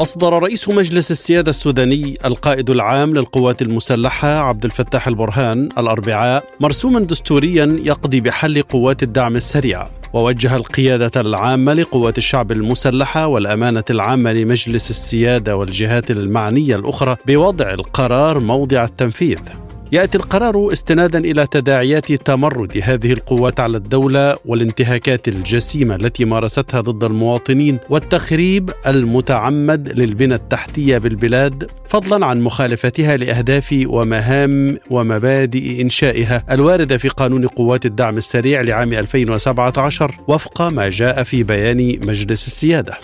أصدر 0.00 0.42
رئيس 0.42 0.68
مجلس 0.68 1.10
السيادة 1.10 1.50
السوداني 1.50 2.18
القائد 2.24 2.70
العام 2.70 3.14
للقوات 3.14 3.62
المسلحة 3.62 4.28
عبد 4.28 4.64
الفتاح 4.64 5.08
البرهان 5.08 5.68
الأربعاء 5.78 6.44
مرسوما 6.60 7.00
دستوريا 7.00 7.76
يقضي 7.82 8.20
بحل 8.20 8.62
قوات 8.62 9.02
الدعم 9.02 9.36
السريع. 9.36 9.86
ووجه 10.12 10.56
القيادة 10.56 11.20
العامة 11.20 11.72
لقوات 11.72 12.18
الشعب 12.18 12.52
المسلحة 12.52 13.26
والأمانة 13.26 13.84
العامة 13.90 14.32
لمجلس 14.32 14.90
السيادة 14.90 15.56
والجهات 15.56 16.10
المعنية 16.10 16.76
الأخرى 16.76 17.16
بوضع 17.26 17.70
القرار 17.70 18.38
موضع 18.40 18.84
التنفيذ. 18.84 19.38
يأتي 19.92 20.18
القرار 20.18 20.72
استنادا 20.72 21.18
إلى 21.18 21.46
تداعيات 21.46 22.12
تمرد 22.12 22.80
هذه 22.82 23.12
القوات 23.12 23.60
على 23.60 23.76
الدولة 23.76 24.36
والانتهاكات 24.44 25.28
الجسيمة 25.28 25.94
التي 25.94 26.24
مارستها 26.24 26.80
ضد 26.80 27.04
المواطنين 27.04 27.78
والتخريب 27.88 28.70
المتعمد 28.86 29.88
للبنى 29.88 30.34
التحتية 30.34 30.98
بالبلاد 30.98 31.70
فضلا 31.88 32.26
عن 32.26 32.40
مخالفتها 32.40 33.16
لأهداف 33.16 33.84
ومهام 33.86 34.78
ومبادئ 34.90 35.82
إنشائها 35.82 36.44
الواردة 36.50 36.98
في 36.98 37.08
قانون 37.08 37.46
قوات 37.46 37.86
الدعم 37.86 38.16
السريع 38.18 38.60
لعام 38.60 38.92
2017 38.92 40.14
وفق 40.28 40.62
ما 40.62 40.90
جاء 40.90 41.22
في 41.22 41.42
بيان 41.42 41.98
مجلس 42.06 42.46
السيادة. 42.46 42.94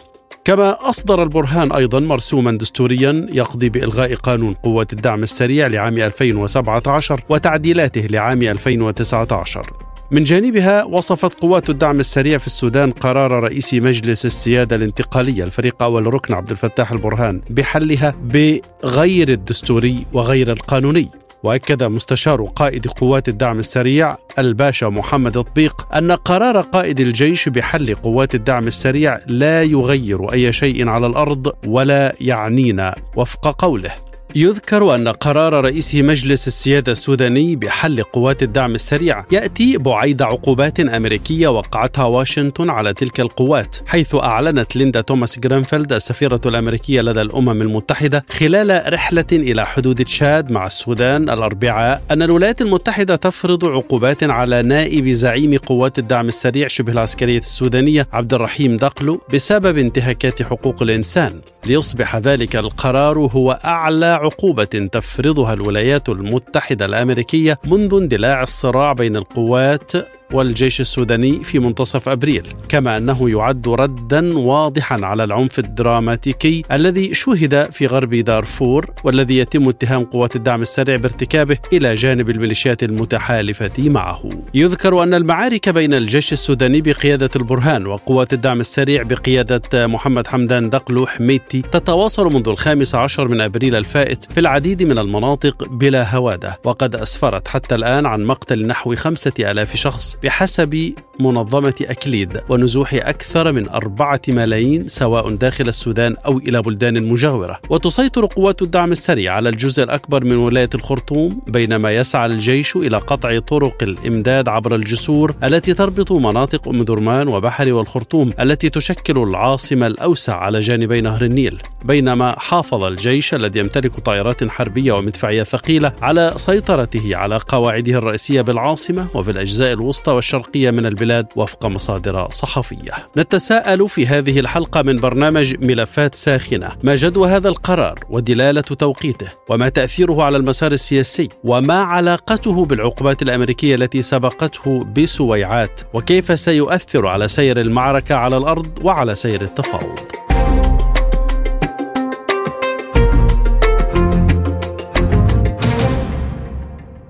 كما 0.47 0.91
أصدر 0.91 1.23
البرهان 1.23 1.73
أيضا 1.73 2.01
مرسوما 2.01 2.53
دستوريا 2.53 3.27
يقضي 3.33 3.69
بإلغاء 3.69 4.15
قانون 4.15 4.55
قوة 4.55 4.87
الدعم 4.93 5.23
السريع 5.23 5.67
لعام 5.67 5.99
2017 5.99 7.21
وتعديلاته 7.29 8.01
لعام 8.01 8.43
2019 8.43 9.73
من 10.11 10.25
جانبها 10.25 10.85
وصفت 10.85 11.41
قوات 11.41 11.71
الدعم 11.71 12.01
السريع 12.01 12.39
في 12.39 12.47
السودان 12.47 12.91
قرار 12.91 13.33
رئيس 13.33 13.75
مجلس 13.75 14.27
السيادة 14.27 14.77
الانتقالية 14.77 15.45
الفريق 15.45 15.83
أول 15.83 16.15
ركن 16.15 16.35
عبد 16.35 16.51
الفتاح 16.51 16.93
البرهان 16.93 17.41
بحلها 17.51 18.15
بغير 18.25 19.29
الدستوري 19.29 20.07
وغير 20.13 20.53
القانوني. 20.53 21.11
وأكد 21.47 21.83
مستشار 21.83 22.43
قائد 22.43 22.87
قوات 22.87 23.29
الدعم 23.29 23.59
السريع 23.59 24.17
الباشا 24.39 24.87
محمد 24.87 25.43
طبيق 25.43 25.95
أن 25.95 26.13
قرار 26.13 26.61
قائد 26.61 27.01
الجيش 27.01 27.49
بحل 27.49 27.95
قوات 27.95 28.35
الدعم 28.35 28.67
السريع 28.67 29.19
لا 29.27 29.63
يغير 29.63 30.33
أي 30.33 30.53
شيء 30.53 30.89
على 30.89 31.07
الأرض 31.07 31.53
ولا 31.67 32.15
يعنينا 32.21 32.95
وفق 33.17 33.65
قوله. 33.65 34.06
يذكر 34.37 34.95
أن 34.95 35.09
قرار 35.09 35.65
رئيس 35.65 35.95
مجلس 35.95 36.47
السيادة 36.47 36.93
السوداني 36.93 37.57
بحل 37.57 38.03
قوات 38.03 38.43
الدعم 38.43 38.75
السريع 38.75 39.25
يأتي 39.33 39.79
بعيد 39.79 40.23
عقوبات 40.23 40.81
أمريكية 40.81 41.49
وقعتها 41.49 42.05
واشنطن 42.05 42.71
على 42.71 42.95
تلك 42.95 43.21
القوات 43.21 43.77
حيث 43.87 44.15
أعلنت 44.15 44.77
ليندا 44.77 45.01
توماس 45.01 45.39
جرينفيلد 45.39 45.93
السفيرة 45.93 46.41
الأمريكية 46.47 47.01
لدى 47.01 47.21
الأمم 47.21 47.63
المتحدة 47.63 48.25
خلال 48.31 48.93
رحلة 48.93 49.27
إلى 49.33 49.67
حدود 49.67 50.05
تشاد 50.05 50.51
مع 50.51 50.67
السودان 50.67 51.31
الأربعاء 51.31 52.03
أن 52.11 52.23
الولايات 52.23 52.63
المتحدة 52.63 53.17
تفرض 53.17 53.65
عقوبات 53.65 54.25
على 54.25 54.63
نائب 54.63 55.09
زعيم 55.09 55.57
قوات 55.57 55.99
الدعم 55.99 56.29
السريع 56.29 56.69
شبه 56.69 56.93
العسكرية 56.93 57.39
السودانية 57.39 58.09
عبد 58.13 58.35
الرحيم 58.35 58.77
دقلو 58.77 59.21
بسبب 59.35 59.79
انتهاكات 59.79 60.43
حقوق 60.43 60.83
الإنسان. 60.83 61.41
ليصبح 61.67 62.17
ذلك 62.17 62.57
القرار 62.57 63.19
هو 63.19 63.61
أعلى 63.65 64.26
عقوبة 64.27 64.65
تفرضها 64.65 65.53
الولايات 65.53 66.09
المتحدة 66.09 66.85
الأمريكية 66.85 67.59
منذ 67.65 67.95
اندلاع 67.95 68.43
الصراع 68.43 68.93
بين 68.93 69.17
القوات 69.17 69.93
والجيش 70.33 70.81
السوداني 70.81 71.45
في 71.45 71.59
منتصف 71.59 72.09
أبريل، 72.09 72.47
كما 72.69 72.97
أنه 72.97 73.31
يعد 73.31 73.69
ردا 73.69 74.39
واضحا 74.39 75.01
على 75.03 75.25
العنف 75.25 75.59
الدراماتيكي 75.59 76.63
الذي 76.73 77.15
شوهد 77.15 77.71
في 77.73 77.87
غرب 77.87 78.15
دارفور 78.15 78.91
والذي 79.05 79.39
يتم 79.39 79.69
اتهام 79.69 80.05
قوات 80.05 80.37
الدعم 80.37 80.63
السريع 80.63 80.97
بارتكابه 80.97 81.59
إلى 81.73 81.95
جانب 81.95 82.31
الميليشيات 82.31 82.83
المتحالفه 82.83 83.73
معه. 83.79 84.31
يذكر 84.55 85.03
أن 85.03 85.15
المعارك 85.15 85.69
بين 85.69 85.95
الجيش 85.95 86.33
السوداني 86.33 86.81
بقيادة 86.81 87.31
البرهان 87.37 87.87
وقوات 87.87 88.33
الدعم 88.33 88.61
السريع 88.61 89.03
بقيادة 89.03 89.87
محمد 89.87 90.27
حمدان 90.27 90.71
دقلو 90.71 91.07
حميتي 91.07 91.63
تتواصل 91.63 92.33
منذ 92.33 92.49
الخامس 92.49 92.95
عشر 92.95 93.29
من 93.29 93.41
أبريل 93.41 93.75
الفائت 93.75 94.25
في 94.33 94.41
العديد 94.41 94.83
من 94.83 94.99
المناطق 94.99 95.69
بلا 95.69 96.17
هوادة، 96.17 96.59
وقد 96.65 96.97
أسفرت 96.97 97.49
حتى 97.49 97.75
الآن 97.75 98.07
عن 98.07 98.25
مقتل 98.25 98.67
نحو 98.67 98.95
خمسة 98.95 99.33
آلاف 99.41 99.77
شخص 99.77 100.16
بحسب 100.23 100.95
منظمة 101.21 101.75
أكليد 101.83 102.41
ونزوح 102.49 102.95
أكثر 102.95 103.53
من 103.53 103.69
أربعة 103.69 104.21
ملايين 104.29 104.89
سواء 104.89 105.31
داخل 105.31 105.69
السودان 105.69 106.17
أو 106.27 106.39
إلى 106.39 106.63
بلدان 106.63 107.09
مجاورة. 107.09 107.61
وتسيطر 107.71 108.27
قوات 108.27 108.63
الدعم 108.63 108.93
السريع 108.93 109.35
على 109.35 109.49
الجزء 109.49 109.83
الأكبر 109.83 110.25
من 110.25 110.37
ولاية 110.37 110.71
الخرطوم 110.75 111.41
بينما 111.47 111.97
يسعى 111.97 112.27
الجيش 112.27 112.77
إلى 112.77 112.99
قطع 112.99 113.39
طرق 113.39 113.83
الإمداد 113.83 114.49
عبر 114.49 114.75
الجسور 114.75 115.35
التي 115.45 115.75
تربط 115.75 116.13
مناطق 116.13 116.69
أم 116.69 116.83
درمان 116.83 117.29
وبحري 117.29 117.73
والخرطوم 117.73 118.33
التي 118.41 118.69
تشكل 118.69 119.19
العاصمة 119.19 119.87
الأوسع 119.87 120.37
على 120.37 120.61
جانبي 120.61 121.01
نهر 121.01 121.25
النيل. 121.25 121.63
بينما 121.85 122.39
حافظ 122.39 122.85
الجيش 122.85 123.35
الذي 123.35 123.59
يمتلك 123.59 124.01
طائرات 124.01 124.45
حربية 124.45 124.93
ومدفعية 124.93 125.43
ثقيلة 125.43 125.93
على 126.03 126.33
سيطرته 126.37 127.17
على 127.17 127.41
قواعده 127.49 127.99
الرئيسية 127.99 128.41
بالعاصمة 128.41 129.07
وفي 129.15 129.31
الأجزاء 129.31 129.73
الوسطى 129.73 130.06
الوسطى 130.07 130.17
والشرقية 130.17 130.71
من 130.71 130.87
البلاد 130.87 131.27
وفق 131.37 131.67
مصادر 131.67 132.31
صحفية. 132.31 132.93
نتساءل 133.17 133.89
في 133.89 134.07
هذه 134.07 134.41
الحلقة 134.41 134.83
من 134.83 135.01
برنامج 135.01 135.55
ملفات 135.65 136.15
ساخنة. 136.15 136.73
ما 136.83 136.95
جدوى 136.95 137.29
هذا 137.29 137.49
القرار 137.49 137.99
ودلالة 138.11 138.61
توقيته؟ 138.61 139.29
وما 139.51 139.69
تأثيره 139.69 140.23
على 140.23 140.37
المسار 140.37 140.73
السياسي؟ 140.73 141.29
وما 141.45 141.79
علاقته 141.79 142.65
بالعقوبات 142.65 143.23
الأمريكية 143.23 143.75
التي 143.75 144.03
سبقته 144.03 144.85
بسويعات؟ 144.85 145.81
وكيف 145.95 146.39
سيؤثر 146.39 147.07
على 147.07 147.29
سير 147.29 147.61
المعركة 147.61 148.15
على 148.15 148.37
الأرض 148.37 148.79
وعلى 148.85 149.15
سير 149.15 149.43
التفاوض؟ 149.43 150.16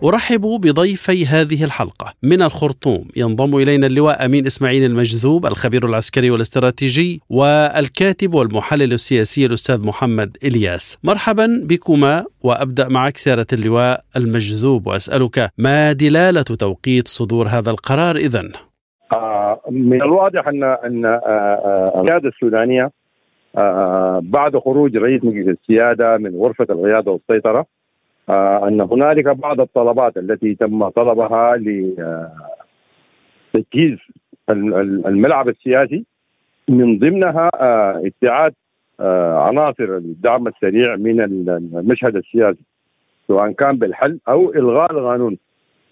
أرحب 0.04 0.40
بضيفي 0.40 1.26
هذه 1.26 1.64
الحلقة 1.64 2.12
من 2.22 2.42
الخرطوم 2.42 3.08
ينضم 3.16 3.56
إلينا 3.56 3.86
اللواء 3.86 4.24
أمين 4.24 4.46
إسماعيل 4.46 4.84
المجذوب 4.84 5.46
الخبير 5.46 5.86
العسكري 5.86 6.30
والاستراتيجي 6.30 7.20
والكاتب 7.30 8.34
والمحلل 8.34 8.92
السياسي 8.92 9.46
الأستاذ 9.46 9.86
محمد 9.86 10.36
إلياس 10.44 10.98
مرحبا 11.04 11.46
بكما 11.64 12.24
وأبدأ 12.44 12.88
معك 12.88 13.16
سيادة 13.16 13.46
اللواء 13.52 14.00
المجذوب 14.16 14.86
وأسألك 14.86 15.50
ما 15.58 15.92
دلالة 15.92 16.42
توقيت 16.42 17.08
صدور 17.08 17.46
هذا 17.46 17.70
القرار 17.70 18.16
إذن؟ 18.16 18.52
آه 19.12 19.60
من 19.70 20.02
الواضح 20.02 20.48
أن 20.48 20.64
أن 20.64 21.04
آه، 21.04 21.20
آه، 21.26 22.00
القيادة 22.00 22.28
السودانية 22.28 22.90
آه 23.56 24.20
بعد 24.24 24.56
خروج 24.58 24.96
رئيس 24.96 25.24
مجلس 25.24 25.48
السيادة 25.48 26.16
من 26.16 26.36
غرفة 26.36 26.66
القيادة 26.70 27.10
والسيطرة 27.12 27.75
أن 28.28 28.80
هنالك 28.80 29.24
بعض 29.24 29.60
الطلبات 29.60 30.16
التي 30.16 30.54
تم 30.54 30.88
طلبها 30.88 31.56
لتجهيز 33.54 33.98
الملعب 34.50 35.48
السياسي. 35.48 36.04
من 36.68 36.98
ضمنها 36.98 37.50
آه، 37.54 38.02
ابتعاد 38.04 38.54
آه، 39.00 39.38
عناصر 39.48 39.96
الدعم 39.96 40.46
السريع 40.46 40.96
من 40.96 41.20
المشهد 41.20 42.16
السياسي 42.16 42.64
سواء 43.28 43.52
كان 43.52 43.76
بالحل 43.78 44.18
أو 44.28 44.52
إلغاء 44.54 44.92
القانون. 44.92 45.38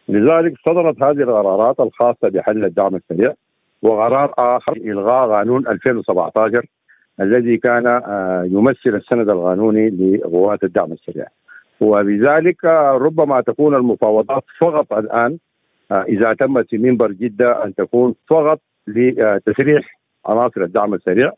لذلك 0.08 0.54
صدرت 0.66 1.02
هذه 1.02 1.22
القرارات 1.22 1.80
الخاصة 1.80 2.28
بحل 2.28 2.64
الدعم 2.64 2.94
السريع 2.96 3.34
وقرار 3.82 4.34
آخر 4.38 4.76
إلغاء 4.76 5.30
قانون 5.30 5.68
2017 5.68 6.66
الذي 7.20 7.56
كان 7.56 8.02
يمثل 8.44 8.96
السند 8.96 9.28
القانوني 9.28 9.90
لقوات 9.90 10.64
الدعم 10.64 10.92
السريع. 10.92 11.26
وبذلك 11.80 12.64
ربما 12.94 13.40
تكون 13.40 13.74
المفاوضات 13.74 14.44
فقط 14.60 14.92
الآن 14.92 15.38
إذا 15.92 16.34
تمت 16.34 16.66
في 16.70 16.78
منبر 16.78 17.12
جدة 17.12 17.64
أن 17.64 17.74
تكون 17.74 18.14
فقط 18.28 18.60
لتسريح 18.86 20.00
عناصر 20.26 20.62
الدعم 20.62 20.94
السريع 20.94 21.32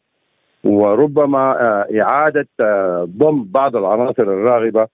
وربما 0.65 1.57
إعادة 2.01 2.49
ضم 3.05 3.45
بعض 3.45 3.77
العناصر 3.77 4.23
الراغبة 4.23 4.87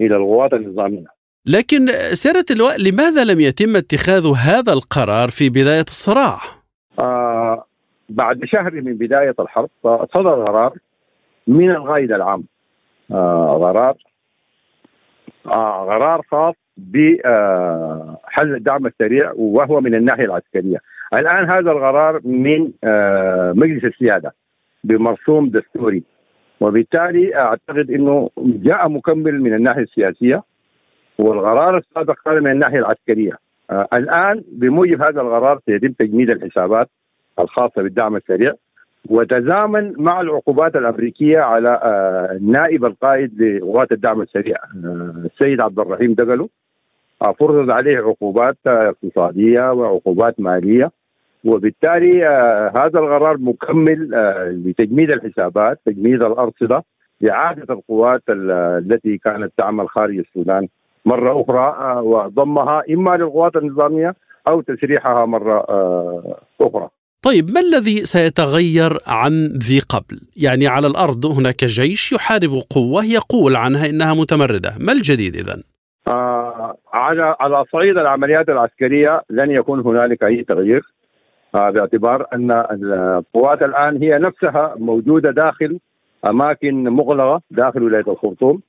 إلى 0.00 0.16
القوات 0.16 0.52
النظامية. 0.52 1.06
لكن 1.46 1.86
سيادة 2.12 2.44
اللواء 2.50 2.76
لماذا 2.82 3.24
لم 3.24 3.40
يتم 3.40 3.76
اتخاذ 3.76 4.32
هذا 4.36 4.72
القرار 4.72 5.28
في 5.28 5.50
بداية 5.50 5.80
الصراع؟ 5.80 6.38
آه 7.02 7.64
بعد 8.08 8.44
شهر 8.44 8.80
من 8.80 8.94
بداية 8.94 9.34
الحرب 9.40 9.70
صدر 10.14 10.44
قرار 10.44 10.74
من 11.46 11.70
القائد 11.70 12.12
العام 12.12 12.44
آه 13.10 13.58
قرار 13.58 13.90
آه 13.90 14.10
قرار 15.44 16.22
خاص 16.30 16.54
بحل 16.76 18.54
الدعم 18.54 18.86
السريع 18.86 19.32
وهو 19.36 19.80
من 19.80 19.94
الناحية 19.94 20.24
العسكرية. 20.24 20.78
الآن 21.14 21.50
هذا 21.50 21.70
القرار 21.70 22.20
من 22.24 22.70
آه 22.84 23.52
مجلس 23.52 23.84
السيادة 23.84 24.34
بمرسوم 24.84 25.48
دستوري. 25.48 26.02
وبالتالي 26.60 27.36
أعتقد 27.36 27.90
إنه 27.90 28.30
جاء 28.38 28.88
مكمل 28.88 29.40
من 29.40 29.54
الناحية 29.54 29.82
السياسية 29.82 30.42
والقرار 31.18 31.76
السابق 31.76 32.14
كان 32.24 32.42
من 32.42 32.50
الناحية 32.50 32.78
العسكرية. 32.78 33.32
آه 33.70 33.88
الآن 33.94 34.44
بموجب 34.52 35.02
هذا 35.02 35.20
القرار 35.20 35.58
سيتم 35.66 35.92
تجميد 35.92 36.30
الحسابات 36.30 36.88
الخاصة 37.38 37.82
بالدعم 37.82 38.16
السريع. 38.16 38.52
وتزامن 39.08 39.94
مع 39.98 40.20
العقوبات 40.20 40.76
الأمريكية 40.76 41.38
على 41.38 41.80
آه 41.82 42.38
نائب 42.42 42.84
القائد 42.84 43.42
لقوات 43.42 43.92
الدعم 43.92 44.20
السريع 44.22 44.56
آه 44.84 45.14
السيد 45.24 45.60
عبد 45.60 45.78
الرحيم 45.78 46.14
دقلو 46.14 46.50
آه 47.22 47.32
فرضت 47.32 47.70
عليه 47.70 47.98
عقوبات 47.98 48.56
اقتصادية 48.66 49.72
وعقوبات 49.72 50.40
مالية 50.40 50.90
وبالتالي 51.44 52.24
هذا 52.76 52.98
القرار 52.98 53.38
مكمل 53.38 54.10
لتجميد 54.66 55.10
الحسابات 55.10 55.80
تجميد 55.86 56.22
الأرصدة 56.22 56.84
اعاده 57.30 57.74
القوات 57.74 58.22
التي 58.28 59.18
كانت 59.18 59.52
تعمل 59.56 59.88
خارج 59.88 60.18
السودان 60.18 60.68
مرة 61.04 61.40
أخرى 61.40 62.00
وضمها 62.00 62.82
إما 62.90 63.16
للقوات 63.16 63.56
النظامية 63.56 64.14
أو 64.50 64.60
تسريحها 64.60 65.26
مرة 65.26 65.64
أخرى. 66.60 66.88
طيب 67.22 67.50
ما 67.50 67.60
الذي 67.60 67.96
سيتغير 68.04 68.98
عن 69.06 69.46
ذي 69.46 69.80
قبل؟ 69.80 70.20
يعني 70.36 70.66
على 70.66 70.86
الأرض 70.86 71.26
هناك 71.26 71.64
جيش 71.64 72.12
يحارب 72.12 72.50
قوة 72.70 73.04
يقول 73.04 73.56
عنها 73.56 73.86
إنها 73.86 74.14
متمردة، 74.14 74.74
ما 74.78 74.92
الجديد 74.92 75.36
اذا؟ 75.36 75.62
آه 76.08 76.76
على 76.92 77.36
على 77.40 77.64
صعيد 77.72 77.98
العمليات 77.98 78.48
العسكرية 78.48 79.22
لن 79.30 79.50
يكون 79.50 79.80
هنالك 79.80 80.22
أي 80.24 80.44
تغيير 80.44 80.82
آه 81.54 81.70
باعتبار 81.70 82.26
أن 82.32 82.50
القوات 82.50 83.62
الآن 83.62 84.02
هي 84.02 84.10
نفسها 84.10 84.74
موجودة 84.78 85.30
داخل 85.30 85.78
أماكن 86.26 86.84
مغلقة 86.84 87.42
داخل 87.50 87.82
ولاية 87.82 88.04
الخرطوم 88.08 88.60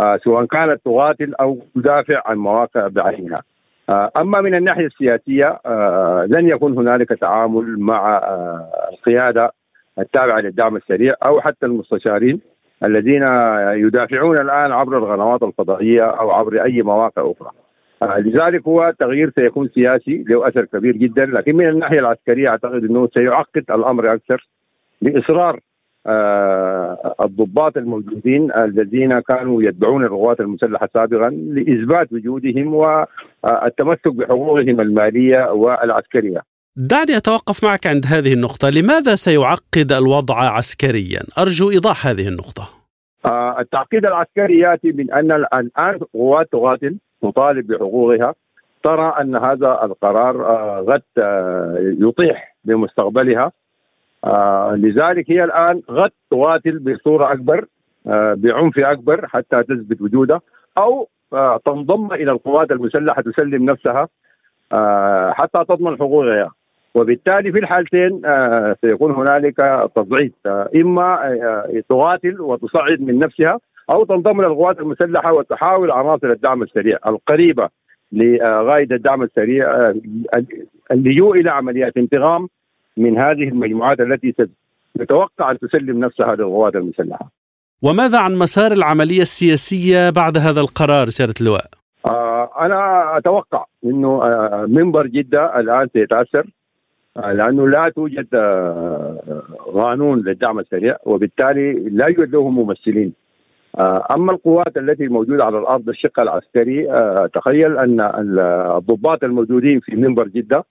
آه 0.00 0.18
سواء 0.24 0.44
كانت 0.44 0.80
تقاتل 0.84 1.34
أو 1.34 1.58
تدافع 1.74 2.22
عن 2.26 2.36
مواقع 2.36 2.88
بعينها. 2.88 3.42
آه 3.90 4.10
أما 4.20 4.40
من 4.40 4.54
الناحية 4.54 4.86
السياسية 4.86 5.60
آه 5.66 6.24
لن 6.28 6.48
يكون 6.48 6.78
هنالك 6.78 7.08
تعامل 7.08 7.80
مع 7.80 8.22
القيادة 8.92 9.52
التابعة 9.98 10.40
للدعم 10.40 10.76
السريع 10.76 11.14
أو 11.26 11.40
حتى 11.40 11.66
المستشارين 11.66 12.40
الذين 12.84 13.22
يدافعون 13.86 14.38
الآن 14.38 14.72
عبر 14.72 14.98
القنوات 14.98 15.42
الفضائيه 15.42 16.02
أو 16.02 16.30
عبر 16.30 16.64
أي 16.64 16.82
مواقع 16.82 17.32
أخرى. 17.32 17.50
لذلك 18.02 18.62
هو 18.68 18.94
تغيير 18.98 19.32
سيكون 19.34 19.68
سياسي 19.68 20.24
له 20.28 20.48
أثر 20.48 20.64
كبير 20.64 20.96
جدا 20.96 21.26
لكن 21.26 21.56
من 21.56 21.68
الناحية 21.68 21.98
العسكرية 21.98 22.48
أعتقد 22.48 22.84
إنه 22.84 23.08
سيعقد 23.14 23.64
الأمر 23.70 24.14
أكثر 24.14 24.48
باصرار 25.02 25.54
آه 25.54 25.69
الضباط 27.24 27.76
الموجودين 27.76 28.52
الذين 28.58 29.20
كانوا 29.20 29.62
يتبعون 29.62 30.04
القوات 30.04 30.40
المسلحة 30.40 30.88
سابقا 30.94 31.30
لإثبات 31.30 32.12
وجودهم 32.12 32.74
والتمسك 32.74 34.08
بحقوقهم 34.08 34.80
المالية 34.80 35.52
والعسكرية. 35.52 36.40
دعني 36.76 37.16
أتوقف 37.16 37.64
معك 37.64 37.86
عند 37.86 38.06
هذه 38.06 38.32
النقطة، 38.32 38.70
لماذا 38.70 39.14
سيعقد 39.14 39.92
الوضع 39.92 40.34
عسكريا؟ 40.34 41.20
أرجو 41.38 41.70
إيضاح 41.70 42.06
هذه 42.06 42.28
النقطة. 42.28 42.80
آه 43.26 43.60
التعقيد 43.60 44.06
العسكري 44.06 44.58
يأتي 44.58 44.92
من 44.92 45.12
أن 45.12 45.32
الآن 45.32 45.70
قوات 46.14 46.48
تقاتل 46.52 46.96
تطالب 47.22 47.66
بحقوقها 47.66 48.34
ترى 48.82 49.14
أن 49.20 49.36
هذا 49.36 49.80
القرار 49.82 50.46
آه 50.46 50.80
غد 50.80 51.02
آه 51.18 51.94
يطيح 51.98 52.56
بمستقبلها 52.64 53.52
آه 54.24 54.74
لذلك 54.74 55.30
هي 55.30 55.44
الآن 55.44 55.82
غد 55.90 56.10
تقاتل 56.30 56.78
بصورة 56.78 57.32
أكبر 57.32 57.64
آه 58.06 58.34
بعنف 58.34 58.78
أكبر 58.78 59.26
حتى 59.26 59.62
تثبت 59.62 60.02
وجودها 60.02 60.40
أو 60.78 61.08
آه 61.32 61.60
تنضم 61.66 62.12
إلى 62.12 62.32
القوات 62.32 62.72
المسلحة 62.72 63.22
تسلم 63.22 63.64
نفسها 63.64 64.08
آه 64.72 65.30
حتى 65.30 65.64
تضمن 65.68 65.96
حقوقها 65.96 66.50
وبالتالي 66.94 67.52
في 67.52 67.58
الحالتين 67.58 68.22
آه 68.24 68.76
سيكون 68.80 69.12
هنالك 69.12 69.56
تصعيد 69.96 70.32
آه 70.46 70.70
إما 70.76 71.26
آه 71.26 71.82
تقاتل 71.88 72.40
وتصعد 72.40 73.00
من 73.00 73.18
نفسها 73.18 73.58
أو 73.92 74.04
تنضم 74.04 74.42
للقوات 74.42 74.80
المسلحة 74.80 75.32
وتحاول 75.32 75.90
عناصر 75.90 76.26
الدعم 76.26 76.62
السريع 76.62 76.98
القريبة 77.06 77.68
لغاية 78.12 78.88
الدعم 78.90 79.22
السريع 79.22 79.92
اللجوء 80.90 81.40
إلى 81.40 81.50
عمليات 81.50 81.96
انتقام 81.96 82.48
من 82.96 83.18
هذه 83.18 83.48
المجموعات 83.48 84.00
التي 84.00 84.34
تتوقع 84.98 85.50
أن 85.50 85.58
تسلم 85.58 86.04
نفسها 86.04 86.34
للقوات 86.34 86.76
المسلحة. 86.76 87.30
وماذا 87.82 88.18
عن 88.18 88.34
مسار 88.34 88.72
العملية 88.72 89.22
السياسية 89.22 90.10
بعد 90.10 90.38
هذا 90.38 90.60
القرار 90.60 91.08
سيادة 91.08 91.34
اللواء؟ 91.40 91.64
آه 92.06 92.50
أنا 92.60 93.12
أتوقع 93.18 93.64
إنه 93.84 94.22
آه 94.24 94.66
منبر 94.68 95.06
جدة 95.06 95.60
الآن 95.60 95.88
سيتأثر 95.92 96.46
آه 97.16 97.32
لأنه 97.32 97.68
لا 97.68 97.92
توجد 97.96 98.26
آه 98.34 99.42
قانون 99.74 100.18
للدعم 100.18 100.58
السريع 100.58 100.96
وبالتالي 101.04 101.72
لا 101.72 102.06
يوجد 102.06 102.32
له 102.32 102.48
ممثلين. 102.48 103.12
آه 103.78 104.06
أما 104.10 104.32
القوات 104.32 104.76
التي 104.76 105.08
موجودة 105.08 105.44
على 105.44 105.58
الأرض 105.58 105.88
الشق 105.88 106.20
العسكري 106.20 106.90
آه 106.92 107.30
تخيل 107.34 107.78
أن 107.78 108.00
الضباط 108.76 109.24
الموجودين 109.24 109.80
في 109.80 109.96
منبر 109.96 110.28
جدة 110.28 110.56
آه 110.56 110.64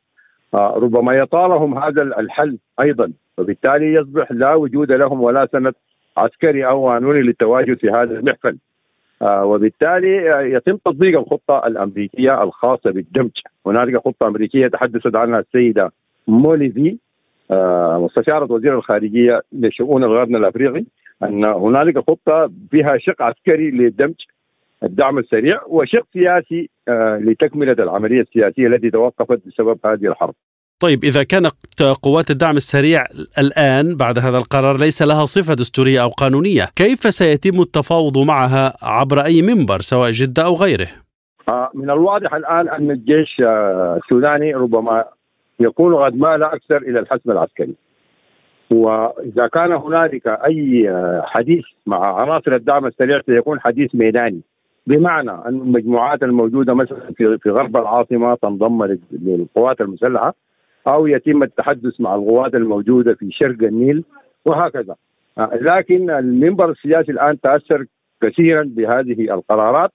ربما 0.55 1.13
يطالهم 1.13 1.77
هذا 1.77 2.01
الحل 2.01 2.57
أيضا. 2.81 3.11
وبالتالي 3.37 3.93
يصبح 3.93 4.31
لا 4.31 4.53
وجود 4.53 4.91
لهم 4.91 5.21
ولا 5.21 5.47
سند 5.51 5.73
عسكري 6.17 6.65
أو 6.67 6.89
قانوني 6.89 7.21
للتواجد 7.21 7.77
في 7.77 7.89
هذا 7.89 8.19
المحفل. 8.19 8.57
آه 9.21 9.45
وبالتالي 9.45 10.33
آه 10.33 10.41
يتم 10.41 10.77
تطبيق 10.77 11.19
الخطة 11.19 11.67
الأمريكية 11.67 12.43
الخاصة 12.43 12.91
بالدمج. 12.91 13.31
هنالك 13.65 13.97
خطة 13.97 14.27
أمريكية 14.27 14.67
تحدثت 14.67 15.15
عنها 15.15 15.39
السيدة 15.39 15.91
موليفي 16.27 16.97
مستشارة 17.99 18.53
وزير 18.53 18.75
الخارجية 18.77 19.41
لشؤون 19.53 20.03
الغرب 20.03 20.35
الأفريقي 20.35 20.83
أن 21.23 21.45
هنالك 21.45 21.97
خطة 21.97 22.51
فيها 22.71 22.97
شق 22.97 23.21
عسكري 23.21 23.71
للدمج. 23.71 24.15
الدعم 24.83 25.17
السريع 25.17 25.62
وشق 25.67 26.05
سياسي 26.13 26.69
لتكملة 27.19 27.75
العملية 27.79 28.21
السياسية 28.21 28.67
التي 28.67 28.89
توقفت 28.89 29.41
بسبب 29.48 29.79
هذه 29.86 30.07
الحرب. 30.07 30.33
طيب 30.79 31.03
إذا 31.03 31.24
كانت 31.24 31.53
قوات 32.03 32.29
الدعم 32.29 32.55
السريع 32.55 33.03
الآن 33.39 33.95
بعد 33.95 34.19
هذا 34.19 34.38
القرار 34.38 34.77
ليس 34.77 35.01
لها 35.01 35.25
صفة 35.25 35.53
دستورية 35.53 36.03
أو 36.03 36.09
قانونية، 36.09 36.63
كيف 36.75 37.00
سيتم 37.00 37.62
التفاوض 37.62 38.17
معها 38.17 38.74
عبر 38.81 39.25
أي 39.25 39.41
منبر 39.41 39.79
سواء 39.79 40.12
جدة 40.12 40.45
أو 40.45 40.53
غيره؟ 40.53 40.88
من 41.74 41.89
الواضح 41.89 42.33
الآن 42.33 42.69
أن 42.69 42.91
الجيش 42.91 43.41
السوداني 43.98 44.53
ربما 44.53 45.05
يكون 45.59 45.95
قد 45.95 46.15
مال 46.15 46.43
أكثر 46.43 46.77
إلى 46.77 47.00
الحسم 47.00 47.31
العسكري. 47.31 47.75
وإذا 48.71 49.48
كان 49.48 49.71
هنالك 49.71 50.27
أي 50.27 50.89
حديث 51.24 51.65
مع 51.86 52.21
عناصر 52.21 52.55
الدعم 52.55 52.86
السريع 52.86 53.21
سيكون 53.25 53.59
حديث 53.59 53.95
ميداني 53.95 54.41
بمعنى 54.89 55.31
أن 55.31 55.62
المجموعات 55.62 56.24
الموجودة 56.24 56.74
مثلا 56.74 57.00
في 57.17 57.38
في 57.38 57.50
غرب 57.50 57.77
العاصمة 57.77 58.36
تنضم 58.36 58.98
للقوات 59.12 59.81
المسلحة 59.81 60.34
أو 60.88 61.08
يتم 61.08 61.43
التحدث 61.43 62.01
مع 62.01 62.15
القوات 62.15 62.55
الموجودة 62.55 63.13
في 63.13 63.31
شرق 63.31 63.63
النيل 63.63 64.03
وهكذا. 64.46 64.96
لكن 65.53 66.10
المنبر 66.10 66.69
السياسي 66.72 67.12
الآن 67.12 67.39
تأثر 67.41 67.86
كثيرا 68.22 68.63
بهذه 68.63 69.34
القرارات 69.34 69.91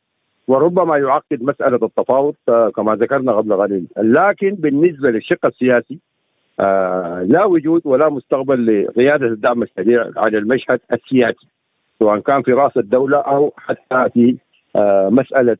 وربما 0.48 0.98
يعقد 0.98 1.42
مسألة 1.42 1.78
التفاوض 1.82 2.34
كما 2.76 2.94
ذكرنا 2.94 3.32
قبل 3.32 3.52
قليل. 3.54 3.86
لكن 3.96 4.50
بالنسبة 4.50 5.10
للشق 5.10 5.46
السياسي 5.46 5.98
آه 6.60 7.22
لا 7.22 7.44
وجود 7.44 7.82
ولا 7.84 8.08
مستقبل 8.08 8.84
لقيادة 8.84 9.26
الدعم 9.26 9.62
السريع 9.62 10.10
على 10.16 10.38
المشهد 10.38 10.80
السياسي 10.92 11.46
سواء 11.98 12.18
كان 12.18 12.42
في 12.42 12.52
رأس 12.52 12.76
الدولة 12.76 13.18
أو 13.18 13.52
حتى 13.56 14.10
في 14.14 14.36
مسألة 15.10 15.56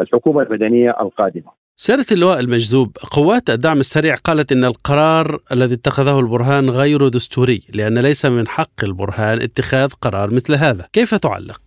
الحكومة 0.00 0.42
المدنية 0.42 0.90
القادمة. 1.00 1.60
سيادة 1.76 2.04
اللواء 2.12 2.40
المجذوب 2.40 2.96
قوات 3.16 3.50
الدعم 3.50 3.78
السريع 3.78 4.14
قالت 4.14 4.52
إن 4.52 4.64
القرار 4.64 5.38
الذي 5.52 5.74
اتخذه 5.74 6.20
البرهان 6.20 6.70
غير 6.70 7.08
دستوري 7.08 7.60
لأن 7.74 7.98
ليس 7.98 8.26
من 8.26 8.48
حق 8.48 8.84
البرهان 8.84 9.38
اتخاذ 9.42 9.92
قرار 10.02 10.30
مثل 10.30 10.54
هذا، 10.54 10.86
كيف 10.92 11.14
تعلق؟ 11.14 11.60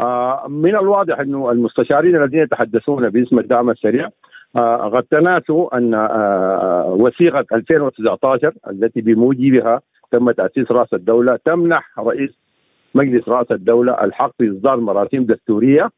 آه 0.00 0.46
من 0.48 0.76
الواضح 0.76 1.20
إنه 1.20 1.50
المستشارين 1.50 2.16
الذين 2.16 2.40
يتحدثون 2.40 3.08
باسم 3.08 3.38
الدعم 3.38 3.70
السريع 3.70 4.08
آه 4.56 4.90
قد 4.94 5.02
تناسوا 5.02 5.78
أن 5.78 5.94
آه 5.94 6.96
وثيقة 6.98 7.44
2019 7.52 8.52
التي 8.70 9.00
بموجبها 9.00 9.80
تم 10.12 10.30
تأسيس 10.30 10.70
رأس 10.70 10.88
الدولة 10.92 11.38
تمنح 11.44 11.98
رئيس 11.98 12.30
مجلس 12.94 13.28
رأس 13.28 13.46
الدولة 13.50 14.04
الحق 14.04 14.32
في 14.38 14.50
إصدار 14.50 14.80
مراسيم 14.80 15.24
دستورية 15.24 15.82
آه 15.84 15.90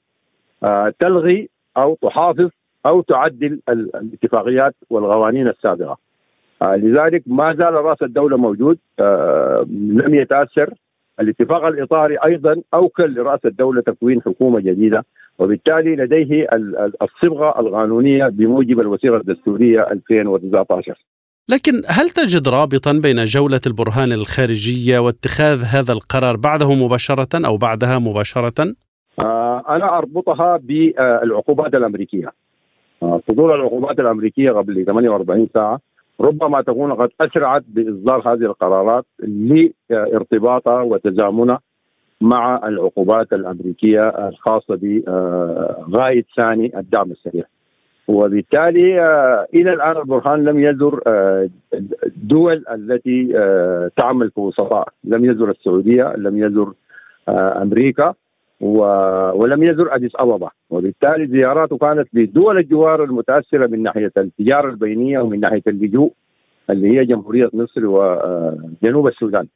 تلغي 1.01 1.49
أو 1.77 1.99
تحافظ 2.03 2.49
أو 2.87 3.01
تعدل 3.01 3.61
الاتفاقيات 3.69 4.75
والقوانين 4.91 5.49
السابقة. 5.49 5.99
آه 6.63 6.77
لذلك 6.77 7.23
ما 7.27 7.55
زال 7.55 7.75
رأس 7.75 8.03
الدولة 8.03 8.37
موجود 8.37 8.79
آه 9.01 9.67
لم 9.71 10.15
يتأثر 10.15 10.75
الاتفاق 11.21 11.65
الإطاري 11.65 12.17
أيضا 12.25 12.63
أوكل 12.75 13.15
لرأس 13.15 13.41
الدولة 13.45 13.83
تكوين 13.83 14.23
حكومة 14.23 14.61
جديدة 14.61 15.05
وبالتالي 15.39 15.97
لديه 15.97 16.47
الصبغة 17.03 17.61
القانونية 17.61 18.29
بموجب 18.29 18.81
الوثيقة 18.81 19.17
الدستورية 19.17 19.81
2019 19.91 20.95
لكن 21.49 21.73
هل 21.87 22.11
تجد 22.11 22.49
رابطا 22.49 22.93
بين 22.93 23.25
جولة 23.25 23.61
البرهان 23.67 24.13
الخارجية 24.13 24.99
واتخاذ 24.99 25.63
هذا 25.63 25.93
القرار 25.93 26.37
بعده 26.37 26.75
مباشرة 26.75 27.47
أو 27.47 27.57
بعدها 27.57 27.99
مباشرة؟ 27.99 28.75
آه 29.69 29.77
أنا 29.77 29.99
أربطها 29.99 30.57
بالعقوبات 30.57 31.75
الأمريكية. 31.75 32.29
آه 33.03 33.21
صدور 33.31 33.55
العقوبات 33.55 34.01
الأمريكية 34.01 34.51
قبل 34.51 34.85
48 34.85 35.49
ساعة 35.55 35.81
ربما 36.21 36.63
تكون 36.63 36.93
قد 36.93 37.11
أسرعت 37.21 37.63
بإصدار 37.69 38.33
هذه 38.33 38.43
القرارات 38.43 39.05
لارتباطها 39.19 40.83
وتزامنها 40.83 41.61
مع 42.21 42.69
العقوبات 42.69 43.33
الأمريكية 43.33 44.01
الخاصة 44.01 44.79
بغاية 45.89 46.25
ثاني 46.37 46.79
الدعم 46.79 47.11
السريع. 47.11 47.45
وبالتالي 48.09 49.01
إلى 49.55 49.73
الآن 49.73 49.97
البرهان 49.97 50.45
لم 50.45 50.59
يزر 50.61 51.01
الدول 52.07 52.65
التي 52.73 53.27
تعمل 53.97 54.31
في 54.31 54.41
وسطاء. 54.41 54.89
لم 55.05 55.25
يزر 55.25 55.51
السعودية 55.51 56.13
لم 56.17 56.39
يزر 56.39 56.73
أمريكا. 57.29 58.15
ولم 58.61 59.63
يزر 59.63 59.95
أديس 59.95 60.11
أبابا. 60.17 60.51
وبالتالي 60.71 61.27
زياراته 61.27 61.79
كانت 61.79 62.09
لدول 62.13 62.59
الجوار 62.59 63.05
المتأثرة 63.05 63.67
من 63.67 63.83
ناحية 63.83 64.13
التجارة 64.17 64.71
البينية 64.71 65.19
ومن 65.19 65.41
ناحية 65.41 65.63
اللجوء 65.67 66.13
اللي 66.71 66.99
هي 66.99 67.05
جمهورية 67.05 67.51
مصر 67.53 67.87
وجنوب 67.87 69.07
السودان. 69.09 69.47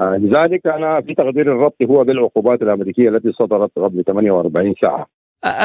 لذلك 0.00 0.66
أنا 0.66 1.00
في 1.00 1.14
تقدير 1.14 1.52
الربط 1.52 1.82
هو 1.82 2.04
بالعقوبات 2.04 2.62
الأمريكية 2.62 3.08
التي 3.08 3.32
صدرت 3.32 3.70
قبل 3.76 4.04
48 4.04 4.74
ساعة. 4.80 5.06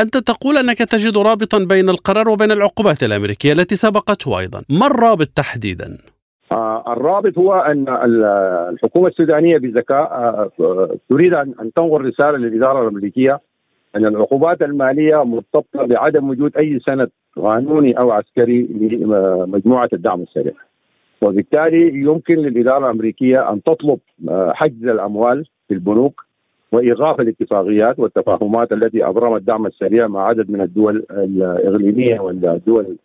أنت 0.01 0.17
تقول 0.17 0.58
أنك 0.58 0.77
تجد 0.77 1.17
رابطا 1.17 1.58
بين 1.58 1.89
القرار 1.89 2.29
وبين 2.29 2.51
العقوبات 2.51 3.03
الأمريكية 3.03 3.53
التي 3.53 3.75
سبقته 3.75 4.39
أيضا. 4.39 4.63
ما 4.70 4.88
الرابط 4.88 5.27
تحديدا؟ 5.36 5.98
آه 6.51 6.94
الرابط 6.94 7.38
هو 7.38 7.54
أن 7.54 7.86
الحكومة 8.74 9.08
السودانية 9.08 9.58
بذكاء 9.58 10.04
آه 10.12 10.50
تريد 11.10 11.34
أن 11.34 11.72
تنقل 11.75 12.06
رسالة 12.06 12.38
للإدارة 12.38 12.82
الأمريكية 12.82 13.39
أن 13.96 14.06
العقوبات 14.06 14.62
المالية 14.62 15.24
مرتبطة 15.24 15.86
بعدم 15.86 16.30
وجود 16.30 16.58
أي 16.58 16.80
سند 16.80 17.10
قانوني 17.36 18.00
أو 18.00 18.12
عسكري 18.12 18.62
لمجموعة 18.62 19.89
الدعم 19.94 20.22
السريع. 20.22 20.54
وبالتالي 21.22 21.88
يمكن 22.01 22.36
للإدارة 22.36 22.86
الأمريكية 22.86 23.51
أن 23.51 23.63
تطلب 23.63 24.00
حجز 24.30 24.88
الأموال 24.88 25.46
في 25.68 25.74
البنوك 25.74 26.25
وإيقاف 26.72 27.20
الاتفاقيات 27.22 28.00
والتفاهمات 28.00 28.72
التي 28.72 29.06
ابرم 29.06 29.36
الدعم 29.36 29.66
السريع 29.66 30.08
مع 30.08 30.27
عدد 30.27 30.51
من 30.51 30.62
الدول 30.62 31.06
الإقليمية 31.12 32.20
والدول 32.20 32.98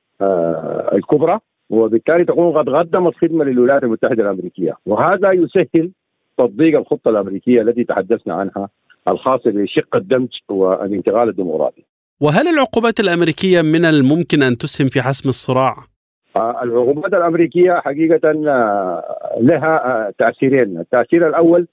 الكبرى. 0.95 1.39
وبالتالي 1.73 2.25
تكون 2.25 2.53
قد 2.59 2.69
قدمت 2.69 3.15
خدمه 3.15 3.45
للولايات 3.45 3.83
المتحدة 3.83 4.23
الأمريكية 4.23 4.73
وهذا 4.87 5.33
يسهل 5.33 5.91
تطبيق 6.39 6.79
الخطة 6.79 7.09
الأمريكية 7.09 7.63
التي 7.63 7.85
تحدثنا 7.85 8.35
عنها 8.35 8.69
الخاصة 9.09 9.51
بشق 9.51 9.97
الدمج 9.97 10.29
والانتقال 10.49 11.29
الديمقراطي. 11.29 11.83
وهل 12.21 12.49
العقوبات 12.49 13.01
الأمريكية 13.01 13.63
من 13.63 13.85
الممكن 13.85 14.43
أن 14.43 14.57
تسهم 14.57 14.89
في 14.89 15.03
حسم 15.03 15.29
الصراع؟ 15.29 15.77
العقوبات 16.37 17.15
الأمريكية 17.15 17.73
حقيقة 17.73 18.33
لها 19.41 20.13
تأثيرين، 20.19 20.79
التأثير 20.79 21.29
الأول 21.29 21.67